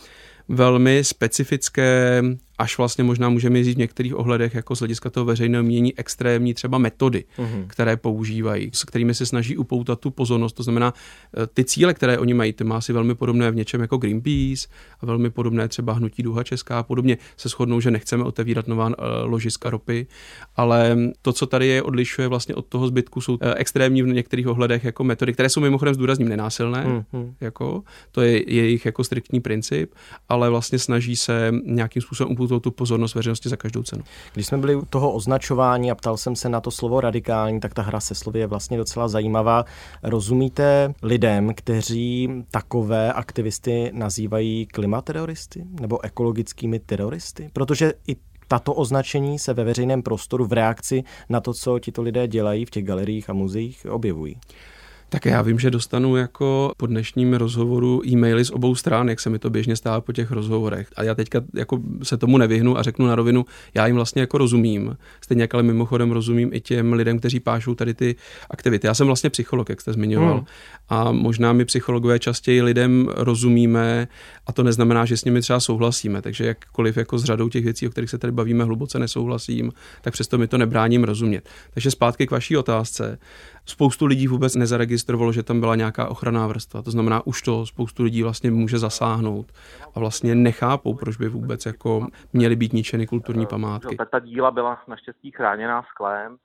velmi 0.49 1.03
specifické 1.03 2.23
až 2.63 2.77
vlastně 2.77 3.03
možná 3.03 3.29
můžeme 3.29 3.63
říct 3.63 3.75
v 3.75 3.77
některých 3.77 4.15
ohledech 4.15 4.55
jako 4.55 4.75
z 4.75 4.79
hlediska 4.79 5.09
toho 5.09 5.25
veřejného 5.25 5.63
mění 5.63 5.99
extrémní 5.99 6.53
třeba 6.53 6.77
metody, 6.77 7.23
mm-hmm. 7.37 7.67
které 7.67 7.97
používají, 7.97 8.71
s 8.73 8.83
kterými 8.83 9.13
se 9.13 9.25
snaží 9.25 9.57
upoutat 9.57 9.99
tu 9.99 10.11
pozornost. 10.11 10.53
To 10.53 10.63
znamená, 10.63 10.93
eh, 11.37 11.47
ty 11.47 11.63
cíle, 11.63 11.93
které 11.93 12.17
oni 12.17 12.33
mají, 12.33 12.53
ty 12.53 12.63
má 12.63 12.77
asi 12.77 12.93
velmi 12.93 13.15
podobné 13.15 13.51
v 13.51 13.55
něčem 13.55 13.81
jako 13.81 13.97
Greenpeace 13.97 14.67
a 14.99 15.05
velmi 15.05 15.29
podobné 15.29 15.67
třeba 15.67 15.93
Hnutí 15.93 16.23
Duha 16.23 16.43
Česká 16.43 16.79
a 16.79 16.83
podobně 16.83 17.17
se 17.37 17.49
shodnou, 17.49 17.79
že 17.79 17.91
nechceme 17.91 18.23
otevírat 18.23 18.67
nová 18.67 18.89
eh, 18.89 18.93
ložiska 19.23 19.69
ropy, 19.69 20.07
ale 20.55 20.97
to, 21.21 21.33
co 21.33 21.45
tady 21.45 21.67
je 21.67 21.83
odlišuje 21.83 22.27
vlastně 22.27 22.55
od 22.55 22.65
toho 22.65 22.87
zbytku, 22.87 23.21
jsou 23.21 23.37
eh, 23.41 23.53
extrémní 23.55 24.03
v 24.03 24.07
některých 24.07 24.47
ohledech 24.47 24.83
jako 24.83 25.03
metody, 25.03 25.33
které 25.33 25.49
jsou 25.49 25.61
mimochodem 25.61 25.93
zdůrazním 25.93 26.29
nenásilné, 26.29 26.85
mm-hmm. 26.85 27.33
jako, 27.41 27.83
to 28.11 28.21
je 28.21 28.53
jejich 28.53 28.85
jako 28.85 29.03
striktní 29.03 29.41
princip, 29.41 29.93
ale 30.29 30.49
vlastně 30.49 30.79
snaží 30.79 31.15
se 31.15 31.51
nějakým 31.65 32.01
způsobem 32.01 32.31
upoutat 32.31 32.52
tu 32.59 32.71
pozornost 32.71 33.15
veřejnosti 33.15 33.49
za 33.49 33.55
každou 33.55 33.83
cenu. 33.83 34.03
Když 34.33 34.47
jsme 34.47 34.57
byli 34.57 34.75
u 34.75 34.85
toho 34.85 35.11
označování 35.11 35.91
a 35.91 35.95
ptal 35.95 36.17
jsem 36.17 36.35
se 36.35 36.49
na 36.49 36.61
to 36.61 36.71
slovo 36.71 37.01
radikální, 37.01 37.59
tak 37.59 37.73
ta 37.73 37.81
hra 37.81 37.99
se 37.99 38.15
slovy 38.15 38.39
je 38.39 38.47
vlastně 38.47 38.77
docela 38.77 39.07
zajímavá. 39.07 39.65
Rozumíte 40.03 40.93
lidem, 41.03 41.53
kteří 41.55 42.29
takové 42.51 43.13
aktivisty 43.13 43.91
nazývají 43.93 44.65
klimateroristy 44.65 45.65
nebo 45.81 46.05
ekologickými 46.05 46.79
teroristy? 46.79 47.49
Protože 47.53 47.93
i 48.07 48.15
tato 48.47 48.73
označení 48.73 49.39
se 49.39 49.53
ve 49.53 49.63
veřejném 49.63 50.01
prostoru 50.01 50.45
v 50.45 50.53
reakci 50.53 51.03
na 51.29 51.41
to, 51.41 51.53
co 51.53 51.79
tito 51.79 52.01
lidé 52.01 52.27
dělají 52.27 52.65
v 52.65 52.69
těch 52.69 52.83
galeriích 52.83 53.29
a 53.29 53.33
muzeích, 53.33 53.85
objevují? 53.89 54.37
Tak 55.13 55.25
já 55.25 55.41
vím, 55.41 55.59
že 55.59 55.71
dostanu 55.71 56.15
jako 56.15 56.71
po 56.77 56.87
dnešním 56.87 57.33
rozhovoru 57.33 58.01
e-maily 58.07 58.45
z 58.45 58.51
obou 58.51 58.75
stran, 58.75 59.09
jak 59.09 59.19
se 59.19 59.29
mi 59.29 59.39
to 59.39 59.49
běžně 59.49 59.75
stává 59.75 60.01
po 60.01 60.11
těch 60.13 60.31
rozhovorech. 60.31 60.87
A 60.95 61.03
já 61.03 61.15
teďka 61.15 61.41
jako 61.53 61.79
se 62.03 62.17
tomu 62.17 62.37
nevyhnu 62.37 62.77
a 62.77 62.83
řeknu 62.83 63.07
na 63.07 63.15
rovinu, 63.15 63.45
já 63.73 63.87
jim 63.87 63.95
vlastně 63.95 64.21
jako 64.21 64.37
rozumím. 64.37 64.97
Stejně 65.21 65.43
jak 65.43 65.53
ale 65.53 65.63
mimochodem 65.63 66.11
rozumím 66.11 66.49
i 66.53 66.61
těm 66.61 66.93
lidem, 66.93 67.19
kteří 67.19 67.39
pášou 67.39 67.75
tady 67.75 67.93
ty 67.93 68.15
aktivity. 68.49 68.87
Já 68.87 68.93
jsem 68.93 69.07
vlastně 69.07 69.29
psycholog, 69.29 69.69
jak 69.69 69.81
jste 69.81 69.93
zmiňoval. 69.93 70.35
Hmm. 70.35 70.45
A 70.89 71.11
možná 71.11 71.53
my 71.53 71.65
psychologové 71.65 72.19
častěji 72.19 72.61
lidem 72.61 73.09
rozumíme 73.15 74.07
a 74.47 74.53
to 74.53 74.63
neznamená, 74.63 75.05
že 75.05 75.17
s 75.17 75.25
nimi 75.25 75.41
třeba 75.41 75.59
souhlasíme. 75.59 76.21
Takže 76.21 76.45
jakkoliv 76.45 76.97
jako 76.97 77.17
s 77.17 77.23
řadou 77.23 77.49
těch 77.49 77.63
věcí, 77.63 77.87
o 77.87 77.89
kterých 77.89 78.09
se 78.09 78.17
tady 78.17 78.31
bavíme, 78.31 78.63
hluboce 78.63 78.99
nesouhlasím, 78.99 79.71
tak 80.01 80.13
přesto 80.13 80.37
mi 80.37 80.47
to 80.47 80.57
nebráním 80.57 81.03
rozumět. 81.03 81.49
Takže 81.73 81.91
zpátky 81.91 82.27
k 82.27 82.31
vaší 82.31 82.57
otázce. 82.57 83.19
Spoustu 83.65 84.05
lidí 84.05 84.27
vůbec 84.27 84.55
nezaregistrovalo, 84.55 85.31
že 85.31 85.43
tam 85.43 85.59
byla 85.59 85.75
nějaká 85.75 86.09
ochranná 86.09 86.47
vrstva. 86.47 86.81
To 86.81 86.91
znamená, 86.91 87.27
už 87.27 87.41
to 87.41 87.65
spoustu 87.65 88.03
lidí 88.03 88.23
vlastně 88.23 88.51
může 88.51 88.79
zasáhnout 88.79 89.51
a 89.95 89.99
vlastně 89.99 90.35
nechápou, 90.35 90.93
proč 90.93 91.17
by 91.17 91.29
vůbec 91.29 91.65
jako 91.65 92.07
měly 92.33 92.55
být 92.55 92.73
ničeny 92.73 93.07
kulturní 93.07 93.45
památky. 93.45 93.95
Ta, 93.95 94.05
ta 94.05 94.19
díla 94.19 94.51
byla 94.51 94.81
naštěstí 94.87 95.31
chráněná 95.31 95.83
sklem 95.83 96.37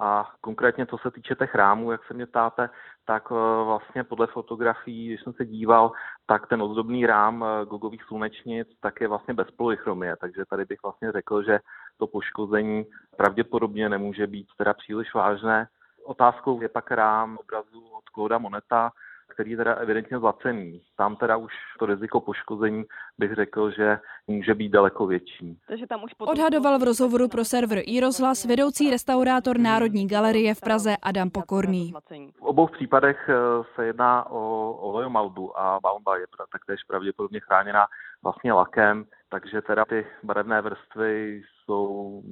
a 0.00 0.32
konkrétně 0.40 0.86
co 0.86 0.98
se 0.98 1.10
týče 1.10 1.34
těch 1.34 1.50
chrámů, 1.50 1.92
jak 1.92 2.04
se 2.04 2.14
mě 2.14 2.26
ptáte, 2.26 2.70
tak 3.06 3.22
eh, 3.30 3.64
vlastně 3.64 4.04
podle 4.04 4.26
fotografií, 4.26 5.08
když 5.08 5.22
jsem 5.22 5.32
se 5.32 5.46
díval, 5.46 5.92
tak 6.26 6.46
ten 6.46 6.62
ozdobný 6.62 7.06
rám 7.06 7.44
eh, 7.44 7.66
gogových 7.66 8.02
slunečnic 8.02 8.68
tak 8.80 9.00
je 9.00 9.08
vlastně 9.08 9.34
bez 9.34 9.50
polychromie, 9.50 10.16
takže 10.16 10.44
tady 10.50 10.64
bych 10.64 10.82
vlastně 10.82 11.12
řekl, 11.12 11.42
že 11.42 11.58
to 11.98 12.06
poškození 12.06 12.84
pravděpodobně 13.16 13.88
nemůže 13.88 14.26
být 14.26 14.46
teda 14.58 14.74
příliš 14.74 15.14
vážné. 15.14 15.68
Otázkou 16.06 16.60
je 16.60 16.68
pak 16.68 16.90
rám 16.90 17.38
obrazu 17.40 17.80
od 17.80 18.04
Claude 18.14 18.38
Moneta, 18.38 18.90
který 19.28 19.50
je 19.50 19.56
teda 19.56 19.74
evidentně 19.74 20.18
zlacený. 20.18 20.82
Tam 20.96 21.16
teda 21.16 21.36
už 21.36 21.52
to 21.78 21.86
riziko 21.86 22.20
poškození 22.20 22.84
bych 23.18 23.34
řekl, 23.34 23.70
že 23.70 23.98
může 24.26 24.54
být 24.54 24.68
daleko 24.68 25.06
větší. 25.06 25.58
Takže 25.68 25.86
tam 25.86 26.04
už 26.04 26.14
potom... 26.14 26.32
Odhadoval 26.32 26.78
v 26.78 26.82
rozhovoru 26.82 27.28
pro 27.28 27.44
server 27.44 27.82
iRozhlas 27.86 28.44
vedoucí 28.44 28.90
restaurátor 28.90 29.58
Národní 29.58 30.08
galerie 30.08 30.54
v 30.54 30.60
Praze 30.60 30.96
Adam 31.02 31.30
Pokorný. 31.30 31.92
V 32.38 32.42
obou 32.42 32.66
případech 32.66 33.28
eh, 33.28 33.34
se 33.74 33.86
jedná 33.86 34.30
o 34.30 34.72
olejomalbu 34.72 35.58
a 35.58 35.80
baumba 35.80 36.16
je 36.16 36.26
taktéž 36.52 36.84
pravděpodobně 36.84 37.40
chráněná 37.40 37.86
vlastně 38.26 38.52
lakem, 38.52 39.04
takže 39.28 39.62
teda 39.62 39.84
ty 39.84 40.06
barevné 40.22 40.60
vrstvy 40.60 41.42
jsou 41.42 42.22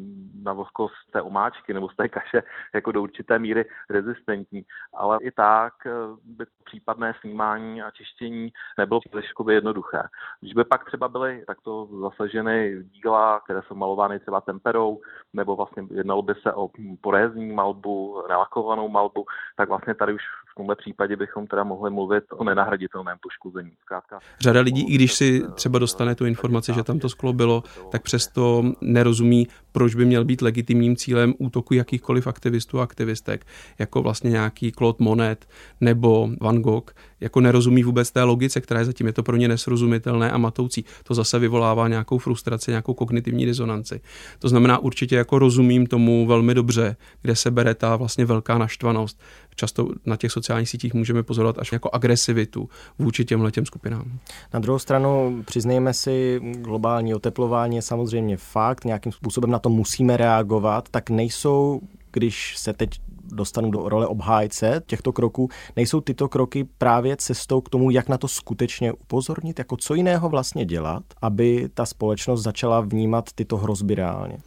na 0.43 0.53
vlhkost 0.53 0.95
té 1.13 1.23
omáčky 1.23 1.75
nebo 1.75 1.89
z 1.89 1.97
té 1.97 2.09
kaše 2.09 2.43
jako 2.75 2.93
do 2.93 3.03
určité 3.03 3.39
míry 3.39 3.65
rezistentní. 3.91 4.63
Ale 4.95 5.19
i 5.23 5.31
tak 5.31 5.75
eh, 5.87 5.91
by 6.25 6.45
případné 6.65 7.15
snímání 7.21 7.83
a 7.83 7.91
čištění 7.91 8.53
nebylo 8.79 9.01
příliš 9.01 9.27
jednoduché. 9.51 10.03
Když 10.41 10.55
by 10.55 10.65
pak 10.65 10.85
třeba 10.85 11.09
byly 11.09 11.45
takto 11.47 11.87
zasaženy 12.01 12.83
díla, 12.83 13.41
které 13.41 13.63
jsou 13.63 13.75
malovány 13.75 14.21
třeba 14.21 14.41
temperou, 14.41 15.01
nebo 15.33 15.57
vlastně 15.57 15.83
jednalo 15.91 16.23
by 16.23 16.35
se 16.43 16.53
o 16.53 16.69
porézní 17.01 17.53
malbu, 17.53 18.25
relakovanou 18.29 18.89
malbu, 18.89 19.25
tak 19.57 19.69
vlastně 19.69 19.95
tady 19.95 20.13
už 20.15 20.23
v 20.55 20.57
tomhle 20.57 20.77
případě 20.77 21.17
bychom 21.17 21.47
teda 21.47 21.65
mohli 21.65 21.91
mluvit 21.91 22.25
o 22.33 22.45
nenahraditelném 22.45 23.19
poškození. 23.23 23.73
Zkrátka, 23.83 24.19
Řada 24.41 24.61
lidí, 24.61 24.93
i 24.93 24.95
když 24.95 25.15
si 25.15 25.43
třeba 25.55 25.79
dostane 25.79 26.15
tu 26.15 26.27
informaci, 26.27 26.73
že 26.75 26.83
tam 26.83 26.99
to 26.99 27.09
sklo 27.09 27.33
bylo, 27.33 27.63
tak 27.91 28.03
přesto 28.03 28.63
nerozumí, 28.81 29.47
proč 29.75 29.95
by 29.95 30.05
měl 30.05 30.25
být 30.25 30.43
legitimním 30.43 30.97
cílem 30.97 31.35
útoku 31.39 31.75
jakýchkoliv 31.75 32.27
aktivistů 32.27 32.81
a 32.81 32.83
aktivistek, 32.83 33.47
jako 33.79 34.03
vlastně 34.03 34.31
nějaký 34.31 34.73
Claude 34.73 34.97
Monet 35.01 35.49
nebo 35.81 36.29
Van 36.41 36.57
Gogh, 36.57 36.95
jako 37.21 37.41
nerozumí 37.41 37.83
vůbec 37.83 38.11
té 38.11 38.23
logice, 38.23 38.61
která 38.61 38.81
je 38.81 38.87
zatím, 38.87 39.07
je 39.07 39.13
to 39.13 39.23
pro 39.23 39.37
ně 39.37 39.49
nesrozumitelné 39.49 40.31
a 40.31 40.39
matoucí. 40.39 40.85
To 41.05 41.15
zase 41.15 41.39
vyvolává 41.39 41.89
nějakou 41.89 42.19
frustraci, 42.19 42.71
nějakou 42.71 42.95
kognitivní 42.95 43.47
disonanci. 43.47 44.01
To 44.39 44.49
znamená, 44.49 44.79
určitě 44.79 45.17
jako 45.17 45.39
rozumím 45.39 45.87
tomu 45.87 46.27
velmi 46.27 46.55
dobře, 46.55 46.97
kde 47.23 47.37
se 47.37 47.51
bere 47.51 47.75
ta 47.75 47.97
vlastně 47.97 48.25
velká 48.25 48.59
naštvanost. 48.59 49.21
Často 49.57 49.89
na 50.07 50.17
těch 50.17 50.33
sociálních 50.33 50.69
sítích 50.69 50.95
můžeme 50.95 51.23
pozorovat 51.23 51.59
až 51.59 51.73
jako 51.73 51.91
agresivitu 51.93 52.69
vůči 52.99 53.25
těmhle 53.25 53.51
těm 53.51 53.67
skupinám. 53.67 54.19
Na 54.55 54.61
druhou 54.61 54.79
stranu 54.79 55.43
přiznejme 55.47 55.95
si, 55.95 56.41
globální 56.61 57.15
oteplování 57.15 57.77
je 57.77 57.83
samozřejmě 57.83 58.37
fakt, 58.37 58.85
nějakým 58.85 59.13
způsobem 59.13 59.51
na 59.51 59.59
to 59.65 59.71
musíme 59.71 60.17
reagovat, 60.17 60.89
tak 60.91 61.11
nejsou 61.11 61.81
když 62.13 62.57
se 62.57 62.73
teď 62.73 63.01
dostanu 63.25 63.71
do 63.71 63.89
role 63.89 64.07
obhájce 64.07 64.83
těchto 64.87 65.13
kroků, 65.13 65.49
nejsou 65.77 66.01
tyto 66.01 66.29
kroky 66.29 66.65
právě 66.79 67.17
cestou 67.17 67.61
k 67.61 67.69
tomu, 67.69 67.91
jak 67.91 68.09
na 68.09 68.19
to 68.19 68.29
skutečně 68.29 68.93
upozornit, 68.93 69.59
jako 69.59 69.77
co 69.77 69.95
jiného 69.95 70.29
vlastně 70.29 70.65
dělat, 70.65 71.03
aby 71.23 71.69
ta 71.75 71.87
společnost 71.87 72.43
začala 72.43 72.81
vnímat 72.81 73.33
tyto 73.35 73.57
hrozby 73.57 73.95
reálně? 73.95 74.39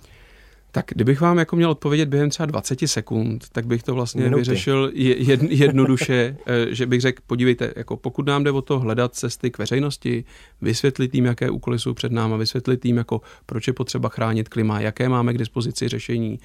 Tak 0.78 0.86
kdybych 0.96 1.22
vám 1.22 1.38
jako 1.38 1.56
měl 1.56 1.72
odpovědět 1.72 2.10
během 2.10 2.30
třeba 2.30 2.46
20 2.46 2.80
sekund, 2.86 3.50
tak 3.52 3.66
bych 3.66 3.84
to 3.84 3.94
vlastně 3.94 4.24
Minuty. 4.24 4.40
vyřešil 4.40 4.92
jed, 4.94 5.44
jednoduše, 5.44 6.38
eh, 6.46 6.76
že 6.76 6.86
bych 6.86 7.02
řekl, 7.02 7.22
podívejte, 7.28 7.74
jako 7.76 7.98
pokud 7.98 8.26
nám 8.26 8.44
jde 8.44 8.52
o 8.52 8.62
to 8.62 8.80
hledat 8.80 9.16
cesty 9.16 9.52
k 9.52 9.58
veřejnosti, 9.58 10.24
vysvětlit 10.62 11.16
jim, 11.16 11.26
jaké 11.26 11.50
úkoly 11.50 11.80
jsou 11.80 11.94
před 11.94 12.12
náma, 12.12 12.38
vysvětlit 12.38 12.86
jim, 12.86 12.98
jako 12.98 13.22
proč 13.46 13.68
je 13.68 13.74
potřeba 13.74 14.10
chránit 14.10 14.50
klima, 14.50 14.80
jaké 14.80 15.10
máme 15.10 15.34
k 15.34 15.38
dispozici 15.38 15.88
řešení, 15.88 16.40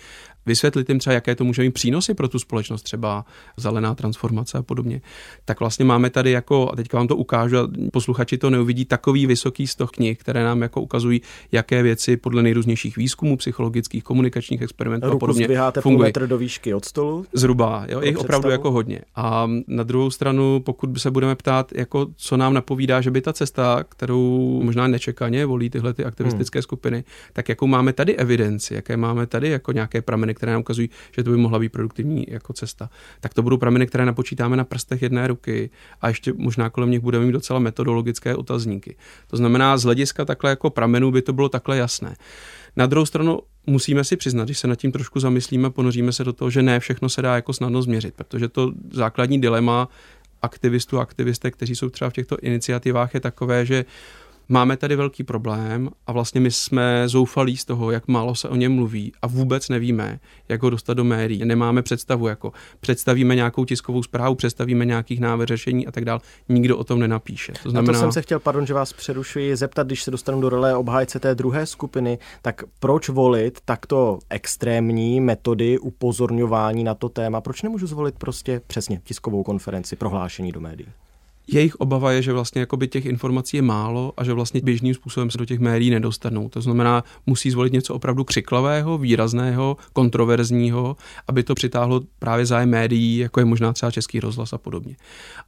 vysvětlit 0.46 0.88
jim 0.88 0.98
třeba, 0.98 1.14
jaké 1.14 1.34
to 1.34 1.44
může 1.44 1.62
mít 1.62 1.70
přínosy 1.70 2.14
pro 2.14 2.28
tu 2.28 2.38
společnost, 2.38 2.82
třeba 2.82 3.24
zelená 3.56 3.94
transformace 3.94 4.58
a 4.58 4.62
podobně. 4.62 5.00
Tak 5.44 5.60
vlastně 5.60 5.84
máme 5.84 6.10
tady 6.10 6.30
jako, 6.30 6.70
a 6.72 6.76
teďka 6.76 6.98
vám 6.98 7.08
to 7.08 7.16
ukážu, 7.16 7.58
a 7.58 7.68
posluchači 7.92 8.38
to 8.38 8.50
neuvidí, 8.50 8.84
takový 8.84 9.26
vysoký 9.26 9.66
stoch 9.66 9.90
knih, 9.90 10.18
které 10.18 10.44
nám 10.44 10.62
jako 10.62 10.80
ukazují, 10.80 11.20
jaké 11.52 11.82
věci 11.82 12.16
podle 12.16 12.42
nejrůznějších 12.42 12.96
výzkumů 12.96 13.36
psychologických, 13.36 14.04
komunikačních 14.04 14.62
experimentů 14.62 15.06
Ruku 15.06 15.16
a 15.16 15.18
podobně 15.18 15.48
fungují. 15.80 16.08
metr 16.08 16.26
do 16.26 16.38
výšky 16.38 16.74
od 16.74 16.84
stolu? 16.84 17.24
Zhruba, 17.32 17.86
jo, 17.88 18.00
je 18.00 18.16
opravdu 18.16 18.50
jako 18.50 18.70
hodně. 18.70 19.00
A 19.14 19.48
na 19.66 19.82
druhou 19.82 20.10
stranu, 20.10 20.60
pokud 20.60 20.98
se 21.00 21.10
budeme 21.10 21.34
ptát, 21.34 21.72
jako 21.74 22.06
co 22.16 22.36
nám 22.36 22.54
napovídá, 22.54 23.00
že 23.00 23.10
by 23.10 23.20
ta 23.20 23.32
cesta, 23.32 23.84
kterou 23.88 24.60
možná 24.62 24.86
nečekaně 24.86 25.46
volí 25.46 25.70
tyhle 25.70 25.94
ty 25.94 26.04
aktivistické 26.04 26.58
hmm. 26.58 26.62
skupiny, 26.62 27.04
tak 27.32 27.48
jakou 27.48 27.66
máme 27.66 27.92
tady 27.92 28.16
evidenci, 28.16 28.74
jaké 28.74 28.96
máme 28.96 29.26
tady 29.26 29.48
jako 29.48 29.72
nějaké 29.72 30.02
prameny, 30.02 30.31
které 30.34 30.52
nám 30.52 30.60
ukazují, 30.60 30.90
že 31.16 31.22
to 31.22 31.30
by 31.30 31.36
mohla 31.36 31.58
být 31.58 31.68
produktivní 31.68 32.26
jako 32.28 32.52
cesta. 32.52 32.90
Tak 33.20 33.34
to 33.34 33.42
budou 33.42 33.56
prameny, 33.56 33.86
které 33.86 34.06
napočítáme 34.06 34.56
na 34.56 34.64
prstech 34.64 35.02
jedné 35.02 35.26
ruky 35.26 35.70
a 36.00 36.08
ještě 36.08 36.32
možná 36.36 36.70
kolem 36.70 36.90
nich 36.90 37.00
budeme 37.00 37.26
mít 37.26 37.32
docela 37.32 37.58
metodologické 37.58 38.34
otazníky. 38.34 38.96
To 39.26 39.36
znamená, 39.36 39.76
z 39.76 39.82
hlediska 39.82 40.24
takhle 40.24 40.50
jako 40.50 40.70
pramenů 40.70 41.10
by 41.10 41.22
to 41.22 41.32
bylo 41.32 41.48
takhle 41.48 41.76
jasné. 41.76 42.16
Na 42.76 42.86
druhou 42.86 43.06
stranu 43.06 43.40
musíme 43.66 44.04
si 44.04 44.16
přiznat, 44.16 44.44
když 44.44 44.58
se 44.58 44.68
nad 44.68 44.76
tím 44.76 44.92
trošku 44.92 45.20
zamyslíme, 45.20 45.70
ponoříme 45.70 46.12
se 46.12 46.24
do 46.24 46.32
toho, 46.32 46.50
že 46.50 46.62
ne 46.62 46.80
všechno 46.80 47.08
se 47.08 47.22
dá 47.22 47.34
jako 47.34 47.52
snadno 47.52 47.82
změřit, 47.82 48.14
protože 48.14 48.48
to 48.48 48.72
základní 48.90 49.40
dilema 49.40 49.88
aktivistů 50.42 50.98
a 50.98 51.02
aktivistek, 51.02 51.54
kteří 51.54 51.76
jsou 51.76 51.88
třeba 51.88 52.10
v 52.10 52.12
těchto 52.12 52.36
iniciativách, 52.38 53.14
je 53.14 53.20
takové, 53.20 53.66
že 53.66 53.84
máme 54.48 54.76
tady 54.76 54.96
velký 54.96 55.24
problém 55.24 55.90
a 56.06 56.12
vlastně 56.12 56.40
my 56.40 56.50
jsme 56.50 57.08
zoufalí 57.08 57.56
z 57.56 57.64
toho, 57.64 57.90
jak 57.90 58.08
málo 58.08 58.34
se 58.34 58.48
o 58.48 58.56
něm 58.56 58.72
mluví 58.72 59.12
a 59.22 59.26
vůbec 59.26 59.68
nevíme, 59.68 60.20
jak 60.48 60.62
ho 60.62 60.70
dostat 60.70 60.94
do 60.94 61.04
médií. 61.04 61.44
Nemáme 61.44 61.82
představu, 61.82 62.26
jako 62.26 62.52
představíme 62.80 63.34
nějakou 63.34 63.64
tiskovou 63.64 64.02
zprávu, 64.02 64.34
představíme 64.34 64.84
nějakých 64.84 65.20
návrh 65.20 65.46
řešení 65.46 65.86
a 65.86 65.92
tak 65.92 66.04
dále. 66.04 66.20
Nikdo 66.48 66.78
o 66.78 66.84
tom 66.84 67.00
nenapíše. 67.00 67.52
To 67.62 67.70
znamená... 67.70 67.92
Na 67.92 67.98
to 67.98 68.00
jsem 68.00 68.12
se 68.12 68.22
chtěl, 68.22 68.40
pardon, 68.40 68.66
že 68.66 68.74
vás 68.74 68.92
přerušuji, 68.92 69.56
zeptat, 69.56 69.86
když 69.86 70.02
se 70.02 70.10
dostanu 70.10 70.40
do 70.40 70.48
role 70.48 70.76
obhájce 70.76 71.20
té 71.20 71.34
druhé 71.34 71.66
skupiny, 71.66 72.18
tak 72.42 72.62
proč 72.78 73.08
volit 73.08 73.58
takto 73.64 74.18
extrémní 74.30 75.20
metody 75.20 75.78
upozorňování 75.78 76.84
na 76.84 76.94
to 76.94 77.08
téma? 77.08 77.40
Proč 77.40 77.62
nemůžu 77.62 77.86
zvolit 77.86 78.14
prostě 78.18 78.60
přesně 78.66 79.00
tiskovou 79.04 79.42
konferenci, 79.42 79.96
prohlášení 79.96 80.52
do 80.52 80.60
médií? 80.60 80.88
Jejich 81.52 81.76
obava 81.76 82.12
je, 82.12 82.22
že 82.22 82.32
vlastně 82.32 82.60
jakoby 82.60 82.88
těch 82.88 83.06
informací 83.06 83.56
je 83.56 83.62
málo 83.62 84.12
a 84.16 84.24
že 84.24 84.32
vlastně 84.32 84.60
běžným 84.64 84.94
způsobem 84.94 85.30
se 85.30 85.38
do 85.38 85.44
těch 85.44 85.58
médií 85.58 85.90
nedostanou. 85.90 86.48
To 86.48 86.60
znamená, 86.60 87.04
musí 87.26 87.50
zvolit 87.50 87.72
něco 87.72 87.94
opravdu 87.94 88.24
křiklavého, 88.24 88.98
výrazného, 88.98 89.76
kontroverzního, 89.92 90.96
aby 91.28 91.42
to 91.42 91.54
přitáhlo 91.54 92.00
právě 92.18 92.46
zájem 92.46 92.70
médií, 92.70 93.16
jako 93.18 93.40
je 93.40 93.44
možná 93.44 93.72
třeba 93.72 93.90
Český 93.90 94.20
rozhlas 94.20 94.52
a 94.52 94.58
podobně. 94.58 94.96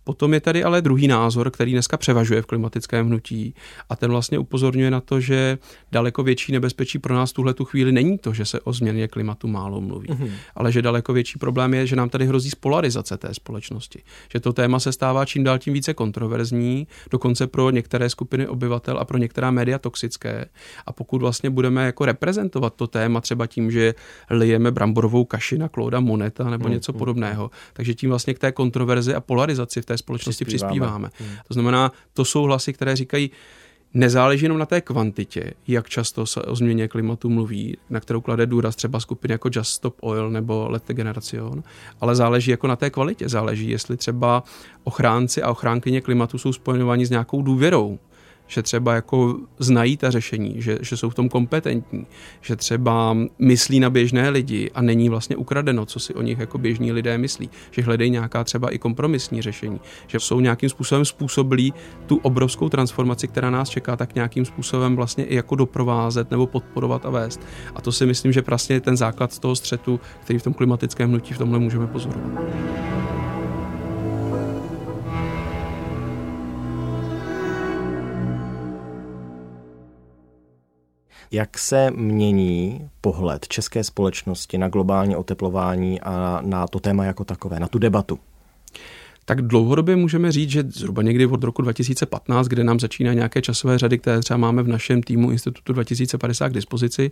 Potom 0.04 0.34
je 0.34 0.40
tady 0.40 0.64
ale 0.64 0.82
druhý 0.82 1.08
názor, 1.08 1.50
který 1.50 1.72
dneska 1.72 1.96
převažuje 1.96 2.42
v 2.42 2.46
klimatickém 2.46 3.06
hnutí 3.06 3.54
a 3.90 3.96
ten 3.96 4.10
vlastně 4.10 4.38
upozorňuje 4.38 4.90
na 4.90 5.00
to, 5.00 5.20
že 5.20 5.58
daleko 5.92 6.22
větší 6.22 6.52
nebezpečí 6.52 6.98
pro 6.98 7.14
nás 7.14 7.32
tuhle 7.32 7.54
tu 7.54 7.64
chvíli 7.64 7.92
není 7.92 8.18
to, 8.18 8.32
že 8.32 8.44
se 8.44 8.60
o 8.60 8.72
změně 8.72 9.08
klimatu 9.08 9.48
málo 9.48 9.80
mluví, 9.80 10.08
mm-hmm. 10.08 10.30
ale 10.54 10.72
že 10.72 10.82
daleko 10.82 11.12
větší 11.12 11.38
problém 11.38 11.74
je, 11.74 11.86
že 11.86 11.96
nám 11.96 12.08
tady 12.08 12.26
hrozí 12.26 12.50
spolarizace 12.50 13.16
té 13.16 13.34
společnosti, 13.34 14.02
že 14.32 14.40
to 14.40 14.52
téma 14.52 14.80
se 14.80 14.92
stává 14.92 15.24
čím 15.24 15.44
dál 15.44 15.58
tím 15.58 15.72
více 15.72 15.93
velice 15.94 16.04
kontroverzní, 16.04 16.86
dokonce 17.10 17.46
pro 17.46 17.70
některé 17.70 18.10
skupiny 18.10 18.46
obyvatel 18.48 18.98
a 18.98 19.04
pro 19.04 19.18
některá 19.18 19.50
média 19.50 19.78
toxické. 19.78 20.46
A 20.86 20.92
pokud 20.92 21.20
vlastně 21.20 21.50
budeme 21.50 21.86
jako 21.86 22.04
reprezentovat 22.04 22.74
to 22.74 22.86
téma 22.86 23.20
třeba 23.20 23.46
tím, 23.46 23.70
že 23.70 23.94
lijeme 24.30 24.70
bramborovou 24.70 25.24
kaši 25.24 25.58
na 25.58 25.68
Claude 25.68 26.00
Moneta 26.00 26.50
nebo 26.50 26.64
hmm, 26.64 26.74
něco 26.74 26.92
hmm. 26.92 26.98
podobného, 26.98 27.50
takže 27.72 27.94
tím 27.94 28.10
vlastně 28.10 28.34
k 28.34 28.38
té 28.38 28.52
kontroverzi 28.52 29.14
a 29.14 29.20
polarizaci 29.20 29.82
v 29.82 29.86
té 29.86 29.96
společnosti 29.96 30.44
přispíváme. 30.44 31.08
přispíváme. 31.08 31.10
Hmm. 31.18 31.38
To 31.48 31.54
znamená, 31.54 31.92
to 32.14 32.24
jsou 32.24 32.42
hlasy, 32.42 32.72
které 32.72 32.96
říkají, 32.96 33.30
Nezáleží 33.94 34.44
jenom 34.44 34.58
na 34.58 34.66
té 34.66 34.80
kvantitě, 34.80 35.52
jak 35.68 35.88
často 35.88 36.26
se 36.26 36.42
o 36.42 36.56
změně 36.56 36.88
klimatu 36.88 37.30
mluví, 37.30 37.76
na 37.90 38.00
kterou 38.00 38.20
klade 38.20 38.46
důraz 38.46 38.76
třeba 38.76 39.00
skupiny 39.00 39.32
jako 39.32 39.48
Just 39.52 39.70
Stop 39.70 39.96
Oil 40.00 40.30
nebo 40.30 40.66
Lete 40.70 40.94
Generation, 40.94 41.62
ale 42.00 42.16
záleží 42.16 42.50
jako 42.50 42.66
na 42.66 42.76
té 42.76 42.90
kvalitě. 42.90 43.28
Záleží, 43.28 43.70
jestli 43.70 43.96
třeba 43.96 44.42
ochránci 44.84 45.42
a 45.42 45.50
ochránkyně 45.50 46.00
klimatu 46.00 46.38
jsou 46.38 46.52
spojenováni 46.52 47.06
s 47.06 47.10
nějakou 47.10 47.42
důvěrou 47.42 47.98
že 48.46 48.62
třeba 48.62 48.94
jako 48.94 49.36
znají 49.58 49.96
ta 49.96 50.10
řešení, 50.10 50.54
že, 50.58 50.78
že 50.80 50.96
jsou 50.96 51.10
v 51.10 51.14
tom 51.14 51.28
kompetentní, 51.28 52.06
že 52.40 52.56
třeba 52.56 53.16
myslí 53.38 53.80
na 53.80 53.90
běžné 53.90 54.28
lidi 54.28 54.70
a 54.74 54.82
není 54.82 55.08
vlastně 55.08 55.36
ukradeno, 55.36 55.86
co 55.86 56.00
si 56.00 56.14
o 56.14 56.22
nich 56.22 56.38
jako 56.38 56.58
běžní 56.58 56.92
lidé 56.92 57.18
myslí, 57.18 57.50
že 57.70 57.82
hledají 57.82 58.10
nějaká 58.10 58.44
třeba 58.44 58.70
i 58.70 58.78
kompromisní 58.78 59.42
řešení, 59.42 59.80
že 60.06 60.20
jsou 60.20 60.40
nějakým 60.40 60.68
způsobem 60.68 61.04
způsobilí 61.04 61.74
tu 62.06 62.16
obrovskou 62.16 62.68
transformaci, 62.68 63.28
která 63.28 63.50
nás 63.50 63.68
čeká, 63.68 63.96
tak 63.96 64.14
nějakým 64.14 64.44
způsobem 64.44 64.96
vlastně 64.96 65.24
i 65.24 65.34
jako 65.34 65.56
doprovázet 65.56 66.30
nebo 66.30 66.46
podporovat 66.46 67.06
a 67.06 67.10
vést. 67.10 67.40
A 67.74 67.80
to 67.80 67.92
si 67.92 68.06
myslím, 68.06 68.32
že 68.32 68.42
vlastně 68.46 68.76
je 68.76 68.80
ten 68.80 68.96
základ 68.96 69.38
toho 69.38 69.56
střetu, 69.56 70.00
který 70.20 70.38
v 70.38 70.42
tom 70.42 70.54
klimatickém 70.54 71.08
hnutí 71.08 71.34
v 71.34 71.38
tomhle 71.38 71.58
můžeme 71.58 71.86
pozorovat. 71.86 73.03
Jak 81.30 81.58
se 81.58 81.90
mění 81.90 82.90
pohled 83.00 83.48
české 83.48 83.84
společnosti 83.84 84.58
na 84.58 84.68
globální 84.68 85.16
oteplování 85.16 86.00
a 86.00 86.40
na 86.44 86.66
to 86.66 86.80
téma 86.80 87.04
jako 87.04 87.24
takové, 87.24 87.60
na 87.60 87.68
tu 87.68 87.78
debatu? 87.78 88.18
Tak 89.24 89.42
dlouhodobě 89.42 89.96
můžeme 89.96 90.32
říct, 90.32 90.50
že 90.50 90.64
zhruba 90.68 91.02
někdy 91.02 91.26
od 91.26 91.44
roku 91.44 91.62
2015, 91.62 92.46
kde 92.46 92.64
nám 92.64 92.80
začíná 92.80 93.12
nějaké 93.12 93.42
časové 93.42 93.78
řady, 93.78 93.98
které 93.98 94.20
třeba 94.20 94.36
máme 94.36 94.62
v 94.62 94.68
našem 94.68 95.02
týmu 95.02 95.30
Institutu 95.30 95.72
2050 95.72 96.48
k 96.48 96.52
dispozici, 96.52 97.10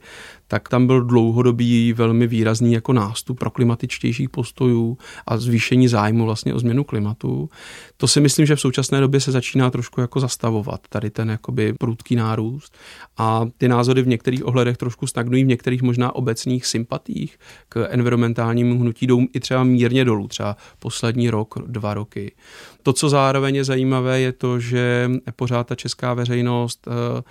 tak 0.48 0.68
tam 0.68 0.86
byl 0.86 1.02
dlouhodobý 1.04 1.92
velmi 1.92 2.26
výrazný 2.26 2.72
jako 2.72 2.92
nástup 2.92 3.38
pro 3.38 3.50
klimatičtějších 3.50 4.30
postojů 4.30 4.98
a 5.26 5.36
zvýšení 5.36 5.88
zájmu 5.88 6.24
vlastně 6.24 6.54
o 6.54 6.58
změnu 6.58 6.84
klimatu. 6.84 7.50
To 7.96 8.08
si 8.08 8.20
myslím, 8.20 8.46
že 8.46 8.56
v 8.56 8.60
současné 8.60 9.00
době 9.00 9.20
se 9.20 9.32
začíná 9.32 9.70
trošku 9.70 10.00
jako 10.00 10.20
zastavovat, 10.20 10.80
tady 10.88 11.10
ten 11.10 11.30
jakoby 11.30 11.72
prudký 11.72 12.16
nárůst 12.16 12.76
a 13.16 13.46
ty 13.58 13.68
názory 13.68 14.02
v 14.02 14.06
některých 14.06 14.46
ohledech 14.46 14.76
trošku 14.76 15.06
stagnují, 15.06 15.44
v 15.44 15.46
některých 15.46 15.82
možná 15.82 16.14
obecných 16.14 16.66
sympatích 16.66 17.38
k 17.68 17.86
environmentálnímu 17.90 18.78
hnutí 18.78 19.06
jdou 19.06 19.20
i 19.34 19.40
třeba 19.40 19.64
mírně 19.64 20.04
dolů, 20.04 20.28
třeba 20.28 20.56
poslední 20.78 21.30
rok, 21.30 21.54
dva 21.66 21.94
roky 21.94 22.01
roky. 22.02 22.32
To, 22.82 22.92
co 22.92 23.08
zároveň 23.08 23.54
je 23.54 23.64
zajímavé, 23.64 24.20
je 24.20 24.32
to, 24.32 24.60
že 24.60 25.10
pořád 25.36 25.66
ta 25.66 25.74
česká 25.74 26.14
veřejnost 26.14 26.88
eh, 26.88 27.22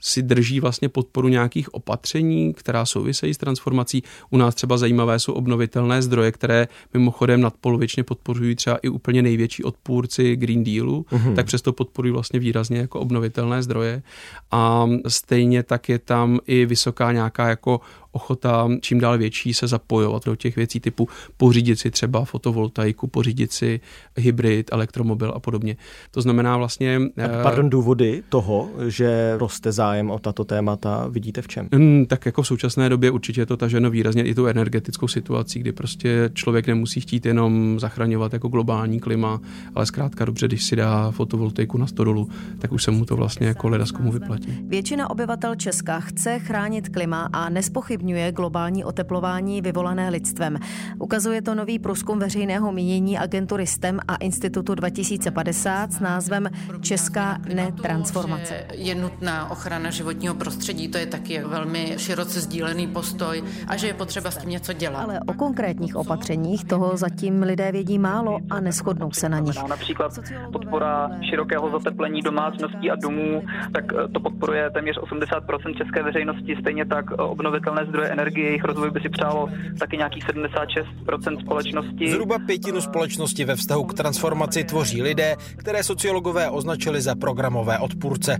si 0.00 0.22
drží 0.22 0.60
vlastně 0.60 0.88
podporu 0.88 1.28
nějakých 1.28 1.74
opatření, 1.74 2.54
která 2.54 2.86
souvisejí 2.86 3.34
s 3.34 3.38
transformací. 3.38 4.02
U 4.30 4.36
nás 4.36 4.54
třeba 4.54 4.78
zajímavé 4.78 5.18
jsou 5.18 5.32
obnovitelné 5.32 6.02
zdroje, 6.02 6.32
které 6.32 6.68
mimochodem 6.94 7.40
nadpolovičně 7.40 8.02
podporují 8.02 8.54
třeba 8.54 8.76
i 8.76 8.88
úplně 8.88 9.22
největší 9.22 9.64
odpůrci 9.64 10.36
Green 10.36 10.64
Dealu, 10.64 11.06
mm-hmm. 11.10 11.34
tak 11.34 11.46
přesto 11.46 11.72
podporují 11.72 12.12
vlastně 12.12 12.40
výrazně 12.40 12.78
jako 12.78 13.00
obnovitelné 13.00 13.62
zdroje. 13.62 14.02
A 14.50 14.88
stejně 15.08 15.62
tak 15.62 15.88
je 15.88 15.98
tam 15.98 16.38
i 16.46 16.66
vysoká 16.66 17.12
nějaká 17.12 17.48
jako 17.48 17.80
ochota 18.12 18.68
čím 18.80 19.00
dál 19.00 19.18
větší 19.18 19.54
se 19.54 19.66
zapojovat 19.66 20.24
do 20.24 20.36
těch 20.36 20.56
věcí 20.56 20.80
typu 20.80 21.08
pořídit 21.36 21.78
si 21.78 21.90
třeba 21.90 22.24
fotovoltaiku, 22.24 23.06
pořídit 23.06 23.52
si 23.52 23.80
hybrid, 24.16 24.72
elektromobil 24.72 25.32
a 25.36 25.40
podobně. 25.40 25.76
To 26.10 26.22
znamená 26.22 26.56
vlastně... 26.56 26.96
A 26.96 27.22
eh, 27.22 27.42
pardon, 27.42 27.70
důvody 27.70 28.22
toho, 28.28 28.70
že 28.88 29.34
roste 29.36 29.72
zájem 29.72 30.10
o 30.10 30.18
tato 30.18 30.44
témata, 30.44 31.06
vidíte 31.08 31.42
v 31.42 31.48
čem? 31.48 31.68
Hmm, 31.72 32.06
tak 32.06 32.26
jako 32.26 32.42
v 32.42 32.46
současné 32.46 32.88
době 32.88 33.10
určitě 33.10 33.40
je 33.40 33.46
to 33.46 33.56
taženo 33.56 33.90
výrazně 33.90 34.24
i 34.24 34.34
tu 34.34 34.46
energetickou 34.46 35.08
situací, 35.08 35.60
kdy 35.60 35.72
prostě 35.72 36.30
člověk 36.34 36.66
nemusí 36.66 37.00
chtít 37.00 37.26
jenom 37.26 37.80
zachraňovat 37.80 38.32
jako 38.32 38.48
globální 38.48 39.00
klima, 39.00 39.40
ale 39.74 39.86
zkrátka 39.86 40.24
dobře, 40.24 40.46
když 40.46 40.64
si 40.64 40.76
dá 40.76 41.10
fotovoltaiku 41.10 41.78
na 41.78 41.86
stodolu, 41.86 42.28
tak 42.58 42.72
už 42.72 42.84
se 42.84 42.90
mu 42.90 43.04
to 43.04 43.16
vlastně 43.16 43.46
jako 43.46 43.68
ledaskomu 43.68 44.12
vyplatí. 44.12 44.58
Většina 44.68 45.10
obyvatel 45.10 45.54
Česka 45.54 46.00
chce 46.00 46.38
chránit 46.38 46.88
klima 46.88 47.28
a 47.32 47.48
nespochybně 47.48 47.99
zpochybňuje 48.00 48.32
globální 48.32 48.84
oteplování 48.84 49.62
vyvolané 49.62 50.08
lidstvem. 50.08 50.58
Ukazuje 50.98 51.42
to 51.42 51.54
nový 51.54 51.78
průzkum 51.78 52.18
veřejného 52.18 52.72
mínění 52.72 53.18
agentury 53.18 53.66
STEM 53.66 54.00
a 54.08 54.16
Institutu 54.16 54.74
2050 54.74 55.92
s 55.92 56.00
názvem 56.00 56.48
Česká 56.80 57.38
netransformace. 57.54 58.64
Je 58.74 58.94
nutná 58.94 59.50
ochrana 59.50 59.90
životního 59.90 60.34
prostředí, 60.34 60.88
to 60.88 60.98
je 60.98 61.06
taky 61.06 61.42
velmi 61.44 61.94
široce 61.96 62.40
sdílený 62.40 62.86
postoj 62.86 63.42
a 63.68 63.76
že 63.76 63.86
je 63.86 63.94
potřeba 63.94 64.30
s 64.30 64.36
tím 64.36 64.50
něco 64.50 64.72
dělat. 64.72 65.02
Ale 65.02 65.20
o 65.26 65.34
konkrétních 65.34 65.96
opatřeních 65.96 66.64
toho 66.64 66.96
zatím 66.96 67.42
lidé 67.42 67.72
vědí 67.72 67.98
málo 67.98 68.38
a 68.50 68.60
neschodnou 68.60 69.12
se 69.12 69.28
na 69.28 69.38
nich. 69.38 69.68
Například 69.68 70.18
podpora 70.52 71.10
širokého 71.30 71.70
zateplení 71.70 72.22
domácností 72.22 72.90
a 72.90 72.96
domů, 72.96 73.42
tak 73.74 73.84
to 74.12 74.20
podporuje 74.20 74.70
téměř 74.70 74.98
80% 74.98 75.76
české 75.76 76.02
veřejnosti, 76.02 76.56
stejně 76.60 76.86
tak 76.86 77.10
obnovitelné 77.10 77.84
zdroje 77.90 78.08
energie, 78.08 78.46
jejich 78.46 78.64
rozvoj 78.64 78.90
by 78.90 79.00
si 79.00 79.08
přálo 79.08 79.48
taky 79.78 79.96
nějakých 79.96 80.24
76% 80.24 81.40
společnosti. 81.40 82.10
Zhruba 82.10 82.38
pětinu 82.38 82.80
společnosti 82.80 83.44
ve 83.44 83.56
vztahu 83.56 83.84
k 83.84 83.94
transformaci 83.94 84.64
tvoří 84.64 85.02
lidé, 85.02 85.36
které 85.56 85.82
sociologové 85.82 86.50
označili 86.50 87.00
za 87.00 87.14
programové 87.14 87.78
odpůrce. 87.78 88.36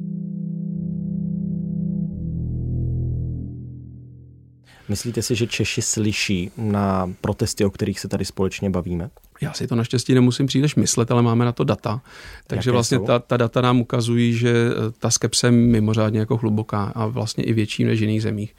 Myslíte 4.88 5.22
si, 5.22 5.34
že 5.34 5.46
Češi 5.46 5.82
slyší 5.82 6.50
na 6.56 7.10
protesty, 7.20 7.64
o 7.64 7.70
kterých 7.70 8.00
se 8.00 8.08
tady 8.08 8.24
společně 8.24 8.70
bavíme? 8.70 9.10
Já 9.40 9.52
si 9.52 9.66
to 9.66 9.76
naštěstí 9.76 10.14
nemusím 10.14 10.46
příliš 10.46 10.74
myslet, 10.74 11.10
ale 11.10 11.22
máme 11.22 11.44
na 11.44 11.52
to 11.52 11.64
data. 11.64 12.00
Takže 12.46 12.70
Jaké 12.70 12.74
vlastně 12.74 12.98
ta, 12.98 13.18
ta 13.18 13.36
data 13.36 13.60
nám 13.60 13.80
ukazují, 13.80 14.34
že 14.34 14.50
eh, 14.50 14.92
ta 14.98 15.10
skepse 15.10 15.46
je 15.46 15.50
mimořádně 15.50 16.20
jako 16.20 16.36
hluboká 16.36 16.92
a 16.94 17.06
vlastně 17.06 17.44
i 17.44 17.52
větší 17.52 17.84
než 17.84 17.98
v 17.98 18.02
jiných 18.02 18.22
zemích. 18.22 18.54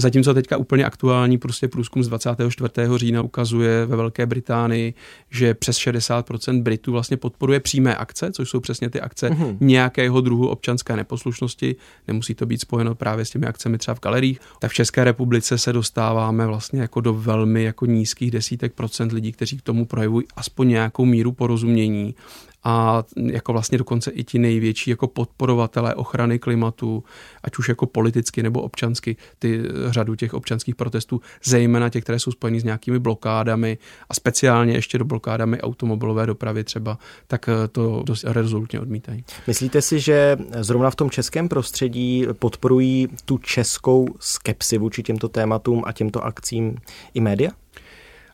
Zatímco 0.00 0.34
teďka 0.34 0.56
úplně 0.56 0.84
aktuální 0.84 1.38
prostě 1.38 1.68
průzkum 1.68 2.02
z 2.02 2.08
24. 2.08 2.70
října 2.96 3.22
ukazuje 3.22 3.86
ve 3.86 3.96
Velké 3.96 4.26
Británii, 4.26 4.94
že 5.30 5.54
přes 5.54 5.78
60% 5.78 6.62
Britů 6.62 6.92
vlastně 6.92 7.16
podporuje 7.16 7.60
přímé 7.60 7.96
akce, 7.96 8.32
což 8.32 8.50
jsou 8.50 8.60
přesně 8.60 8.90
ty 8.90 9.00
akce 9.00 9.30
mm-hmm. 9.30 9.56
nějakého 9.60 10.20
druhu 10.20 10.48
občanské 10.48 10.96
neposlušnosti. 10.96 11.76
Nemusí 12.08 12.34
to 12.34 12.46
být 12.46 12.60
spojeno 12.60 12.94
právě 12.94 13.24
s 13.24 13.30
těmi 13.30 13.46
akcemi 13.46 13.78
třeba 13.78 13.94
v 13.94 14.00
galeriích. 14.00 14.40
Tak 14.58 14.70
v 14.70 14.74
České 14.74 15.04
republice 15.04 15.58
se 15.58 15.72
dostáváme 15.72 16.46
vlastně 16.46 16.80
jako 16.80 17.00
do 17.00 17.14
velmi 17.14 17.64
jako 17.64 17.86
nízkých 17.86 18.30
desítek 18.30 18.72
procent 18.72 19.12
lidí, 19.12 19.32
kteří 19.32 19.58
k 19.58 19.62
tomu 19.62 19.86
projevují 19.86 20.26
aspoň 20.36 20.68
nějakou 20.68 21.04
míru 21.04 21.32
porozumění 21.32 22.14
a 22.64 23.04
jako 23.16 23.52
vlastně 23.52 23.78
dokonce 23.78 24.10
i 24.10 24.24
ti 24.24 24.38
největší 24.38 24.90
jako 24.90 25.06
podporovatelé 25.06 25.94
ochrany 25.94 26.38
klimatu, 26.38 27.04
ať 27.42 27.58
už 27.58 27.68
jako 27.68 27.86
politicky 27.86 28.42
nebo 28.42 28.62
občansky, 28.62 29.16
ty 29.38 29.62
řadu 29.86 30.14
těch 30.14 30.34
občanských 30.34 30.74
protestů, 30.74 31.20
zejména 31.44 31.88
těch, 31.88 32.04
které 32.04 32.18
jsou 32.18 32.30
spojeny 32.30 32.60
s 32.60 32.64
nějakými 32.64 32.98
blokádami 32.98 33.78
a 34.08 34.14
speciálně 34.14 34.72
ještě 34.72 34.98
do 34.98 35.04
blokádami 35.04 35.60
automobilové 35.60 36.26
dopravy 36.26 36.64
třeba, 36.64 36.98
tak 37.26 37.48
eh, 37.48 37.68
to 37.68 38.02
dost 38.06 38.24
rezolutně 38.24 38.80
odmítají. 38.80 39.24
Myslíte 39.46 39.82
si, 39.82 40.00
že 40.00 40.36
zrovna 40.60 40.90
v 40.90 40.96
tom 40.96 41.10
českém 41.10 41.48
prostředí 41.48 42.26
podporují 42.38 43.08
tu 43.24 43.38
českou 43.38 44.06
skepsi 44.20 44.78
vůči 44.78 45.02
těmto 45.02 45.28
tématům 45.28 45.82
a 45.86 45.92
těmto 45.92 46.24
akcím 46.24 46.76
i 47.14 47.20
média? 47.20 47.50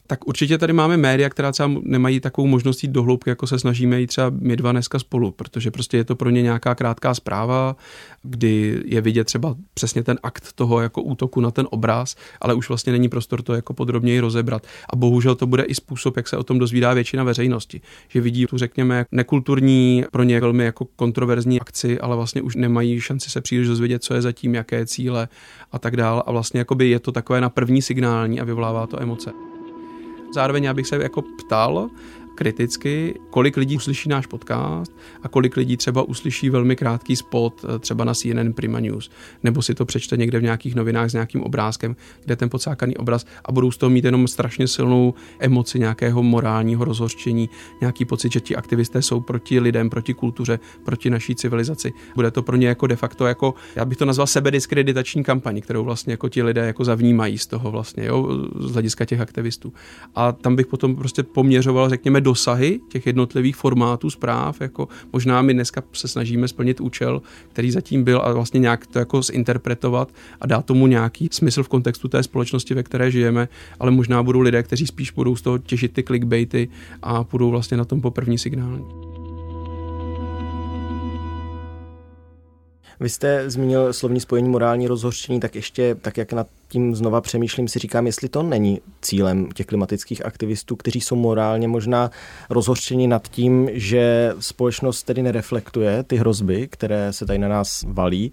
Tak 0.06 0.28
určitě 0.28 0.58
tady 0.58 0.72
máme 0.72 0.96
média, 0.96 1.30
která 1.30 1.52
třeba 1.52 1.70
nemají 1.82 2.20
takovou 2.20 2.46
možnost 2.46 2.82
jít 2.82 2.92
do 2.92 3.02
hloubky, 3.02 3.30
jako 3.30 3.46
se 3.46 3.58
snažíme 3.58 4.00
jít 4.00 4.06
třeba 4.06 4.30
my 4.40 4.56
dva 4.56 4.72
dneska 4.72 4.98
spolu, 4.98 5.30
protože 5.30 5.70
prostě 5.70 5.96
je 5.96 6.04
to 6.04 6.16
pro 6.16 6.30
ně 6.30 6.42
nějaká 6.42 6.74
krátká 6.74 7.14
zpráva, 7.14 7.76
kdy 8.22 8.82
je 8.84 9.00
vidět 9.00 9.24
třeba 9.24 9.56
přesně 9.74 10.02
ten 10.02 10.18
akt 10.22 10.52
toho 10.52 10.80
jako 10.80 11.02
útoku 11.02 11.40
na 11.40 11.50
ten 11.50 11.66
obraz, 11.70 12.16
ale 12.40 12.54
už 12.54 12.68
vlastně 12.68 12.92
není 12.92 13.08
prostor 13.08 13.42
to 13.42 13.54
jako 13.54 13.74
podrobněji 13.74 14.20
rozebrat. 14.20 14.66
A 14.90 14.96
bohužel 14.96 15.34
to 15.34 15.46
bude 15.46 15.62
i 15.62 15.74
způsob, 15.74 16.16
jak 16.16 16.28
se 16.28 16.36
o 16.36 16.42
tom 16.44 16.58
dozvídá 16.58 16.94
většina 16.94 17.24
veřejnosti, 17.24 17.80
že 18.08 18.20
vidí 18.20 18.46
tu 18.46 18.58
řekněme 18.58 19.06
nekulturní, 19.12 20.04
pro 20.10 20.22
ně 20.22 20.40
velmi 20.40 20.64
jako 20.64 20.84
kontroverzní 20.96 21.60
akci, 21.60 22.00
ale 22.00 22.16
vlastně 22.16 22.42
už 22.42 22.56
nemají 22.56 23.00
šanci 23.00 23.30
se 23.30 23.40
příliš 23.40 23.68
dozvědět, 23.68 24.04
co 24.04 24.14
je 24.14 24.22
zatím, 24.22 24.54
jaké 24.54 24.86
cíle 24.86 25.28
a 25.72 25.78
tak 25.78 25.96
dále. 25.96 26.22
A 26.26 26.32
vlastně 26.32 26.64
je 26.78 26.98
to 26.98 27.12
takové 27.12 27.40
na 27.40 27.48
první 27.48 27.82
signální 27.82 28.40
a 28.40 28.44
vyvolává 28.44 28.86
to 28.86 29.02
emoce. 29.02 29.53
Zároveň 30.34 30.64
já 30.64 30.74
bych 30.74 30.86
se 30.86 30.96
jako 30.96 31.22
ptal, 31.22 31.90
kriticky, 32.34 33.20
kolik 33.30 33.56
lidí 33.56 33.76
uslyší 33.76 34.08
náš 34.08 34.26
podcast 34.26 34.96
a 35.22 35.28
kolik 35.28 35.56
lidí 35.56 35.76
třeba 35.76 36.02
uslyší 36.02 36.50
velmi 36.50 36.76
krátký 36.76 37.16
spot 37.16 37.64
eh, 37.64 37.78
třeba 37.78 38.04
na 38.04 38.14
CNN 38.14 38.52
Prima 38.52 38.80
News, 38.80 39.10
nebo 39.42 39.62
si 39.62 39.74
to 39.74 39.84
přečte 39.84 40.16
někde 40.16 40.38
v 40.38 40.42
nějakých 40.42 40.74
novinách 40.74 41.10
s 41.10 41.12
nějakým 41.12 41.42
obrázkem, 41.42 41.96
kde 42.24 42.36
ten 42.36 42.50
pocákaný 42.50 42.96
obraz 42.96 43.26
a 43.44 43.52
budou 43.52 43.70
z 43.70 43.76
toho 43.76 43.90
mít 43.90 44.04
jenom 44.04 44.28
strašně 44.28 44.68
silnou 44.68 45.14
emoci 45.38 45.78
nějakého 45.78 46.22
morálního 46.22 46.84
rozhořčení, 46.84 47.48
nějaký 47.80 48.04
pocit, 48.04 48.32
že 48.32 48.40
ti 48.40 48.56
aktivisté 48.56 49.02
jsou 49.02 49.20
proti 49.20 49.60
lidem, 49.60 49.90
proti 49.90 50.14
kultuře, 50.14 50.58
proti 50.84 51.10
naší 51.10 51.34
civilizaci. 51.34 51.92
Bude 52.14 52.30
to 52.30 52.42
pro 52.42 52.56
ně 52.56 52.68
jako 52.68 52.86
de 52.86 52.96
facto 52.96 53.26
jako, 53.26 53.54
já 53.76 53.84
bych 53.84 53.98
to 53.98 54.04
nazval 54.04 54.26
sebediskreditační 54.26 55.24
kampaň, 55.24 55.60
kterou 55.60 55.84
vlastně 55.84 56.12
jako 56.12 56.28
ti 56.28 56.42
lidé 56.42 56.66
jako 56.66 56.84
zavnímají 56.84 57.38
z 57.38 57.46
toho 57.46 57.70
vlastně, 57.70 58.04
jo, 58.04 58.28
z 58.58 58.72
hlediska 58.72 59.04
těch 59.04 59.20
aktivistů. 59.20 59.72
A 60.14 60.32
tam 60.32 60.56
bych 60.56 60.66
potom 60.66 60.96
prostě 60.96 61.22
poměřoval, 61.22 61.88
řekněme, 61.88 62.20
dosahy 62.24 62.80
těch 62.88 63.06
jednotlivých 63.06 63.56
formátů 63.56 64.10
zpráv, 64.10 64.60
jako 64.60 64.88
možná 65.12 65.42
my 65.42 65.54
dneska 65.54 65.82
se 65.92 66.08
snažíme 66.08 66.48
splnit 66.48 66.80
účel, 66.80 67.22
který 67.48 67.70
zatím 67.70 68.04
byl 68.04 68.20
a 68.24 68.32
vlastně 68.32 68.60
nějak 68.60 68.86
to 68.86 68.98
jako 68.98 69.22
zinterpretovat 69.22 70.08
a 70.40 70.46
dát 70.46 70.64
tomu 70.64 70.86
nějaký 70.86 71.28
smysl 71.32 71.62
v 71.62 71.68
kontextu 71.68 72.08
té 72.08 72.22
společnosti, 72.22 72.74
ve 72.74 72.82
které 72.82 73.10
žijeme, 73.10 73.48
ale 73.80 73.90
možná 73.90 74.22
budou 74.22 74.40
lidé, 74.40 74.62
kteří 74.62 74.86
spíš 74.86 75.10
budou 75.10 75.36
z 75.36 75.42
toho 75.42 75.58
těžit 75.58 75.92
ty 75.92 76.02
clickbaity 76.02 76.68
a 77.02 77.24
budou 77.30 77.50
vlastně 77.50 77.76
na 77.76 77.84
tom 77.84 78.00
po 78.00 78.10
první 78.10 78.38
signály. 78.38 79.13
Vy 83.00 83.08
jste 83.08 83.50
zmínil 83.50 83.92
slovní 83.92 84.20
spojení 84.20 84.48
morální 84.48 84.88
rozhořčení, 84.88 85.40
tak 85.40 85.54
ještě 85.54 85.94
tak, 85.94 86.16
jak 86.16 86.32
nad 86.32 86.46
tím 86.68 86.94
znova 86.94 87.20
přemýšlím, 87.20 87.68
si 87.68 87.78
říkám, 87.78 88.06
jestli 88.06 88.28
to 88.28 88.42
není 88.42 88.80
cílem 89.02 89.48
těch 89.52 89.66
klimatických 89.66 90.26
aktivistů, 90.26 90.76
kteří 90.76 91.00
jsou 91.00 91.16
morálně 91.16 91.68
možná 91.68 92.10
rozhořčeni 92.50 93.06
nad 93.06 93.28
tím, 93.28 93.70
že 93.72 94.34
společnost 94.38 95.02
tedy 95.02 95.22
nereflektuje 95.22 96.02
ty 96.02 96.16
hrozby, 96.16 96.68
které 96.68 97.12
se 97.12 97.26
tady 97.26 97.38
na 97.38 97.48
nás 97.48 97.84
valí 97.88 98.32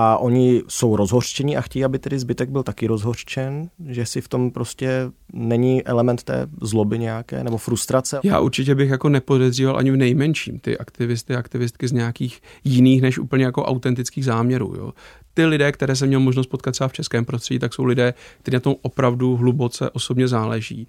a 0.00 0.16
oni 0.16 0.62
jsou 0.68 0.96
rozhořčení 0.96 1.56
a 1.56 1.60
chtějí, 1.60 1.84
aby 1.84 1.98
tedy 1.98 2.18
zbytek 2.18 2.50
byl 2.50 2.62
taky 2.62 2.86
rozhořčen, 2.86 3.68
že 3.88 4.06
si 4.06 4.20
v 4.20 4.28
tom 4.28 4.50
prostě 4.50 5.10
není 5.32 5.84
element 5.84 6.22
té 6.22 6.46
zloby 6.62 6.98
nějaké 6.98 7.44
nebo 7.44 7.56
frustrace? 7.56 8.20
Já 8.24 8.40
určitě 8.40 8.74
bych 8.74 8.90
jako 8.90 9.08
nepodezříval 9.08 9.76
ani 9.76 9.90
v 9.90 9.96
nejmenším 9.96 10.58
ty 10.58 10.78
aktivisty 10.78 11.34
a 11.34 11.38
aktivistky 11.38 11.88
z 11.88 11.92
nějakých 11.92 12.40
jiných 12.64 13.02
než 13.02 13.18
úplně 13.18 13.44
jako 13.44 13.64
autentických 13.64 14.24
záměrů. 14.24 14.74
Jo 14.76 14.92
ty 15.34 15.46
lidé, 15.46 15.72
které 15.72 15.96
jsem 15.96 16.08
měl 16.08 16.20
možnost 16.20 16.46
potkat 16.46 16.72
třeba 16.72 16.88
v 16.88 16.92
českém 16.92 17.24
prostředí, 17.24 17.58
tak 17.58 17.74
jsou 17.74 17.84
lidé, 17.84 18.14
kteří 18.42 18.54
na 18.54 18.60
tom 18.60 18.74
opravdu 18.82 19.36
hluboce 19.36 19.90
osobně 19.90 20.28
záleží. 20.28 20.88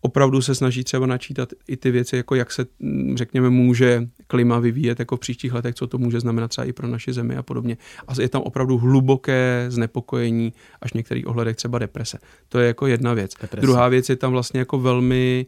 Opravdu 0.00 0.42
se 0.42 0.54
snaží 0.54 0.84
třeba 0.84 1.06
načítat 1.06 1.48
i 1.68 1.76
ty 1.76 1.90
věci, 1.90 2.16
jako 2.16 2.34
jak 2.34 2.52
se, 2.52 2.66
mm, 2.78 3.16
řekněme, 3.16 3.50
může 3.50 4.08
klima 4.26 4.58
vyvíjet 4.58 4.98
jako 4.98 5.16
v 5.16 5.20
příštích 5.20 5.52
letech, 5.52 5.74
co 5.74 5.86
to 5.86 5.98
může 5.98 6.20
znamenat 6.20 6.48
třeba 6.48 6.64
i 6.64 6.72
pro 6.72 6.88
naši 6.88 7.12
zemi 7.12 7.36
a 7.36 7.42
podobně. 7.42 7.76
A 8.08 8.12
je 8.20 8.28
tam 8.28 8.42
opravdu 8.42 8.78
hluboké 8.78 9.66
znepokojení, 9.68 10.52
až 10.80 10.90
v 10.90 10.94
některých 10.94 11.26
ohledech 11.26 11.56
třeba 11.56 11.78
deprese. 11.78 12.18
To 12.48 12.58
je 12.58 12.66
jako 12.66 12.86
jedna 12.86 13.14
věc. 13.14 13.32
Deprese. 13.42 13.66
Druhá 13.66 13.88
věc 13.88 14.08
je 14.08 14.16
tam 14.16 14.32
vlastně 14.32 14.58
jako 14.60 14.78
velmi 14.78 15.46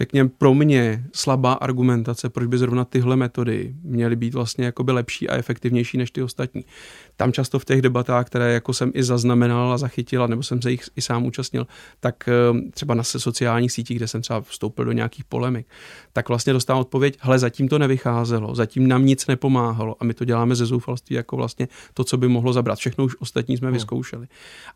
řekněme, 0.00 0.30
pro 0.38 0.54
mě 0.54 1.04
slabá 1.12 1.52
argumentace, 1.52 2.28
proč 2.28 2.46
by 2.46 2.58
zrovna 2.58 2.84
tyhle 2.84 3.16
metody 3.16 3.74
měly 3.82 4.16
být 4.16 4.34
vlastně 4.34 4.64
jakoby 4.64 4.92
lepší 4.92 5.28
a 5.28 5.36
efektivnější 5.36 5.98
než 5.98 6.10
ty 6.10 6.22
ostatní. 6.22 6.64
Tam 7.16 7.32
často 7.32 7.58
v 7.58 7.64
těch 7.64 7.82
debatách, 7.82 8.26
které 8.26 8.52
jako 8.52 8.72
jsem 8.72 8.92
i 8.94 9.02
zaznamenal 9.02 9.72
a 9.72 9.78
zachytil, 9.78 10.28
nebo 10.28 10.42
jsem 10.42 10.62
se 10.62 10.70
jich 10.70 10.80
i 10.96 11.02
sám 11.02 11.26
účastnil, 11.26 11.66
tak 12.00 12.28
eh, 12.28 12.70
třeba 12.70 12.94
na 12.94 13.02
sociálních 13.02 13.72
sítích, 13.72 13.96
kde 13.96 14.08
jsem 14.08 14.22
třeba 14.22 14.40
vstoupil 14.40 14.84
do 14.84 14.92
nějakých 14.92 15.24
polemik, 15.24 15.66
tak 16.12 16.28
vlastně 16.28 16.52
dostávám 16.52 16.80
odpověď, 16.80 17.18
hele, 17.20 17.38
zatím 17.38 17.68
to 17.68 17.78
nevycházelo, 17.78 18.54
zatím 18.54 18.88
nám 18.88 19.06
nic 19.06 19.26
nepomáhalo 19.26 19.96
a 20.00 20.04
my 20.04 20.14
to 20.14 20.24
děláme 20.24 20.54
ze 20.54 20.66
zoufalství 20.66 21.16
jako 21.16 21.36
vlastně 21.36 21.68
to, 21.94 22.04
co 22.04 22.16
by 22.16 22.28
mohlo 22.28 22.52
zabrat. 22.52 22.78
Všechno 22.78 23.04
už 23.04 23.16
ostatní 23.18 23.56
jsme 23.56 23.68
hmm. 23.68 23.74
vyzkoušeli. 23.74 24.26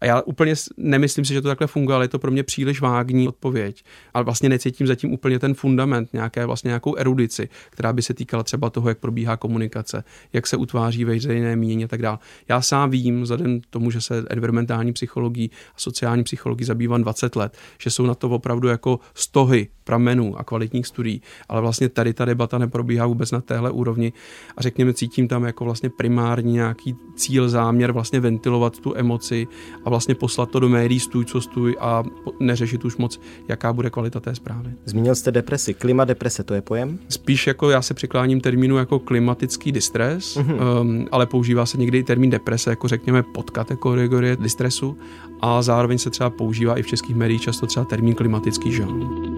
A 0.01 0.07
já 0.07 0.21
úplně 0.21 0.55
nemyslím 0.77 1.25
si, 1.25 1.35
že 1.35 1.43
to 1.43 1.49
takhle 1.49 1.67
funguje, 1.67 1.95
ale 1.95 2.05
je 2.05 2.09
to 2.09 2.19
pro 2.19 2.31
mě 2.31 2.43
příliš 2.43 2.81
vágní 2.81 3.29
odpověď. 3.29 3.85
Ale 4.15 4.25
vlastně 4.25 4.49
necítím 4.49 4.87
zatím 4.87 5.14
úplně 5.15 5.39
ten 5.39 5.55
fundament, 5.55 6.13
nějaké 6.13 6.47
vlastně 6.47 6.69
nějakou 6.69 6.97
erudici, 6.97 7.49
která 7.71 7.93
by 7.93 8.03
se 8.03 8.15
týkala 8.15 8.43
třeba 8.43 8.71
toho, 8.71 8.89
jak 8.89 8.99
probíhá 8.99 9.37
komunikace, 9.37 10.05
jak 10.33 10.47
se 10.47 10.57
utváří 10.57 11.05
veřejné 11.05 11.57
mínění 11.57 11.85
a 11.85 11.89
tak 11.89 12.03
dále. 12.03 12.19
Já 12.49 12.61
sám 12.61 12.91
vím, 12.91 13.23
vzhledem 13.23 13.61
tomu, 13.71 13.91
že 13.91 14.01
se 14.01 14.25
environmentální 14.31 14.93
psychologií 14.93 15.51
a 15.77 15.79
sociální 15.79 16.25
psychologií 16.25 16.65
zabývám 16.65 17.03
20 17.03 17.37
let, 17.37 17.59
že 17.79 17.91
jsou 17.91 18.07
na 18.07 18.15
to 18.15 18.31
opravdu 18.31 18.69
jako 18.69 19.01
stohy 19.15 19.69
pramenů 19.85 20.39
a 20.39 20.45
kvalitních 20.45 20.87
studií, 20.87 21.23
ale 21.49 21.61
vlastně 21.61 21.89
tady 21.89 22.15
ta 22.15 22.25
debata 22.25 22.59
neprobíhá 22.59 23.07
vůbec 23.07 23.31
na 23.31 23.41
téhle 23.41 23.71
úrovni 23.71 24.13
a 24.57 24.63
řekněme, 24.63 24.95
cítím 24.95 25.29
tam 25.29 25.45
jako 25.45 25.65
vlastně 25.65 25.91
primární 25.91 26.53
nějaký 26.53 26.95
cíl, 27.17 27.49
záměr 27.49 27.93
vlastně 27.93 28.21
ventilovat 28.21 28.79
tu 28.79 28.97
emoci 28.97 29.47
a 29.85 29.91
vlastně 29.91 30.15
poslat 30.15 30.51
to 30.51 30.61
do 30.61 30.69
médií 30.69 31.01
stůj, 31.01 31.25
co 31.25 31.41
stůj 31.41 31.77
a 31.81 32.03
neřešit 32.41 32.85
už 32.85 32.97
moc, 32.97 33.21
jaká 33.49 33.73
bude 33.73 33.91
kvalita 33.91 34.21
té 34.21 34.35
zprávy. 34.35 34.75
Zmínil 34.95 35.15
jste 35.15 35.33
depresi. 35.33 35.75
Klima 35.75 36.05
deprese, 36.05 36.43
to 36.43 36.55
je 36.55 36.63
pojem? 36.63 36.99
Spíš 37.09 37.47
jako 37.47 37.71
já 37.71 37.83
se 37.83 37.95
přikláním 37.95 38.41
termínu 38.41 38.77
jako 38.77 38.99
klimatický 38.99 39.73
distres, 39.73 40.37
mm-hmm. 40.37 40.81
um, 40.81 41.09
ale 41.13 41.27
používá 41.27 41.67
se 41.67 41.79
někdy 41.79 41.99
i 41.99 42.03
termín 42.03 42.31
deprese, 42.31 42.71
jako 42.71 42.89
řekněme 42.89 43.23
podkategorie 43.23 44.37
distresu 44.37 44.99
a 45.41 45.63
zároveň 45.63 45.99
se 45.99 46.11
třeba 46.11 46.31
používá 46.31 46.79
i 46.79 46.83
v 46.83 46.87
českých 46.87 47.17
médiích 47.17 47.43
často 47.43 47.67
třeba 47.67 47.87
termín 47.87 48.15
klimatický 48.15 48.73
žal. 48.73 49.34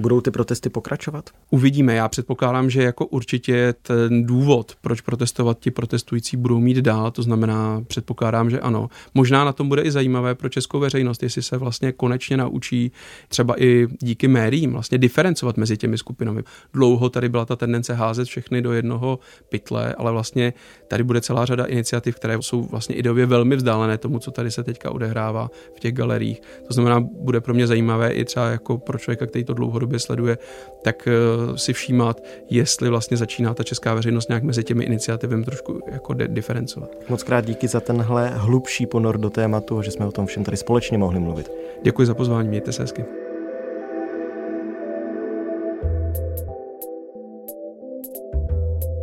Budou 0.00 0.20
ty 0.20 0.30
protesty 0.30 0.68
pokračovat? 0.68 1.30
Uvidíme. 1.50 1.94
Já 1.94 2.08
předpokládám, 2.08 2.70
že 2.70 2.82
jako 2.82 3.06
určitě 3.06 3.74
ten 3.82 4.26
důvod, 4.26 4.72
proč 4.80 5.00
protestovat 5.00 5.58
ti 5.60 5.70
protestující 5.70 6.36
budou 6.36 6.60
mít 6.60 6.76
dál, 6.76 7.10
to 7.10 7.22
znamená, 7.22 7.82
předpokládám, 7.86 8.50
že 8.50 8.60
ano. 8.60 8.88
Možná 9.14 9.44
na 9.44 9.52
tom 9.52 9.68
bude 9.68 9.82
i 9.82 9.90
zajímavé 9.90 10.34
pro 10.34 10.48
českou 10.48 10.78
veřejnost, 10.78 11.22
jestli 11.22 11.42
se 11.42 11.56
vlastně 11.56 11.92
konečně 11.92 12.36
naučí 12.36 12.92
třeba 13.28 13.62
i 13.62 13.86
díky 14.00 14.28
médiím 14.28 14.72
vlastně 14.72 14.98
diferencovat 14.98 15.56
mezi 15.56 15.76
těmi 15.76 15.98
skupinami. 15.98 16.42
Dlouho 16.74 17.10
tady 17.10 17.28
byla 17.28 17.44
ta 17.44 17.56
tendence 17.56 17.94
házet 17.94 18.28
všechny 18.28 18.62
do 18.62 18.72
jednoho 18.72 19.18
pytle, 19.48 19.94
ale 19.94 20.12
vlastně 20.12 20.52
tady 20.88 21.02
bude 21.02 21.20
celá 21.20 21.46
řada 21.46 21.64
iniciativ, 21.64 22.16
které 22.16 22.38
jsou 22.40 22.62
vlastně 22.62 22.94
ideově 22.94 23.26
velmi 23.26 23.56
vzdálené 23.56 23.98
tomu, 23.98 24.18
co 24.18 24.30
tady 24.30 24.50
se 24.50 24.64
teďka 24.64 24.90
odehrává 24.90 25.50
v 25.76 25.80
těch 25.80 25.94
galeriích. 25.94 26.40
To 26.68 26.74
znamená, 26.74 27.00
bude 27.00 27.40
pro 27.40 27.54
mě 27.54 27.66
zajímavé 27.66 28.10
i 28.10 28.24
třeba 28.24 28.46
jako 28.46 28.78
pro 28.78 28.98
člověka, 28.98 29.26
který 29.26 29.44
to 29.44 29.54
dlouhodobě 29.54 29.89
dlouhodobě 29.90 29.98
sleduje, 29.98 30.38
tak 30.82 31.08
eh, 31.08 31.58
si 31.58 31.72
všímat, 31.72 32.22
jestli 32.50 32.88
vlastně 32.88 33.16
začíná 33.16 33.54
ta 33.54 33.62
česká 33.62 33.94
veřejnost 33.94 34.28
nějak 34.28 34.42
mezi 34.42 34.64
těmi 34.64 34.84
iniciativami 34.84 35.44
trošku 35.44 35.80
jako 35.92 36.14
diferencovat. 36.14 36.90
Moc 37.08 37.22
krát 37.22 37.44
díky 37.44 37.68
za 37.68 37.80
tenhle 37.80 38.28
hlubší 38.28 38.86
ponor 38.86 39.18
do 39.18 39.30
tématu, 39.30 39.82
že 39.82 39.90
jsme 39.90 40.06
o 40.06 40.12
tom 40.12 40.26
všem 40.26 40.44
tady 40.44 40.56
společně 40.56 40.98
mohli 40.98 41.20
mluvit. 41.20 41.50
Děkuji 41.82 42.06
za 42.06 42.14
pozvání, 42.14 42.48
mějte 42.48 42.72
se 42.72 42.82
hezky. 42.82 43.19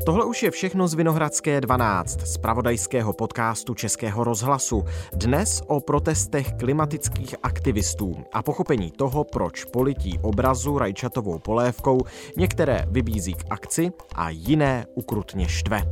Tohle 0.07 0.25
už 0.25 0.43
je 0.43 0.51
všechno 0.51 0.87
z 0.87 0.93
Vinohradské 0.93 1.61
12, 1.61 2.21
z 2.21 2.37
pravodajského 2.37 3.13
podcastu 3.13 3.73
Českého 3.73 4.23
rozhlasu. 4.23 4.85
Dnes 5.13 5.61
o 5.67 5.79
protestech 5.79 6.53
klimatických 6.59 7.35
aktivistů 7.43 8.15
a 8.33 8.43
pochopení 8.43 8.91
toho, 8.91 9.23
proč 9.23 9.63
polití 9.63 10.19
obrazu 10.21 10.77
rajčatovou 10.77 11.39
polévkou 11.39 11.99
některé 12.37 12.85
vybízí 12.91 13.33
k 13.33 13.43
akci 13.49 13.91
a 14.15 14.29
jiné 14.29 14.85
ukrutně 14.95 15.49
štve. 15.49 15.83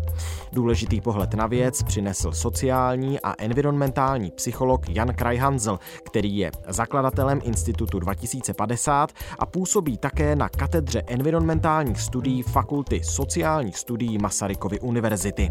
Důležitý 0.55 1.01
pohled 1.01 1.33
na 1.33 1.47
věc 1.47 1.83
přinesl 1.83 2.31
sociální 2.31 3.19
a 3.19 3.33
environmentální 3.37 4.31
psycholog 4.31 4.89
Jan 4.89 5.13
Krajhanzel, 5.13 5.79
který 6.03 6.37
je 6.37 6.51
zakladatelem 6.67 7.41
Institutu 7.43 7.99
2050 7.99 9.11
a 9.39 9.45
působí 9.45 9.97
také 9.97 10.35
na 10.35 10.49
katedře 10.49 11.03
environmentálních 11.07 12.01
studií 12.01 12.43
Fakulty 12.43 13.01
sociálních 13.03 13.77
studií 13.77 14.17
Masarykovy 14.17 14.79
univerzity. 14.79 15.49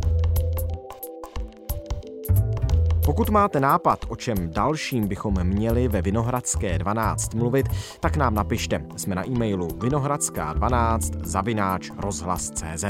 Pokud 3.04 3.30
máte 3.30 3.60
nápad, 3.60 4.04
o 4.08 4.16
čem 4.16 4.36
dalším 4.52 5.08
bychom 5.08 5.44
měli 5.44 5.88
ve 5.88 6.02
Vinohradské 6.02 6.78
12 6.78 7.34
mluvit, 7.34 7.66
tak 8.00 8.16
nám 8.16 8.34
napište. 8.34 8.84
Jsme 8.96 9.14
na 9.14 9.28
e-mailu 9.28 9.68
vinohradská12 9.68 11.20
zavináč 11.22 11.90
rozhlas.cz 11.98 12.84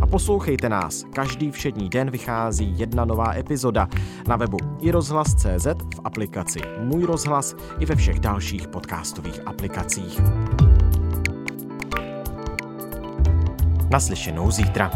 A 0.00 0.06
poslouchejte 0.06 0.68
nás. 0.68 1.04
Každý 1.14 1.50
všední 1.50 1.88
den 1.88 2.10
vychází 2.10 2.78
jedna 2.78 3.04
nová 3.04 3.34
epizoda 3.34 3.88
na 4.28 4.36
webu 4.36 4.58
i 4.80 4.90
rozhlas.cz, 4.90 5.66
v 5.66 6.00
aplikaci 6.04 6.60
Můj 6.78 7.04
rozhlas 7.04 7.54
i 7.78 7.86
ve 7.86 7.96
všech 7.96 8.20
dalších 8.20 8.68
podcastových 8.68 9.40
aplikacích. 9.46 10.20
Naslyšenou 13.90 14.50
zítra. 14.50 14.90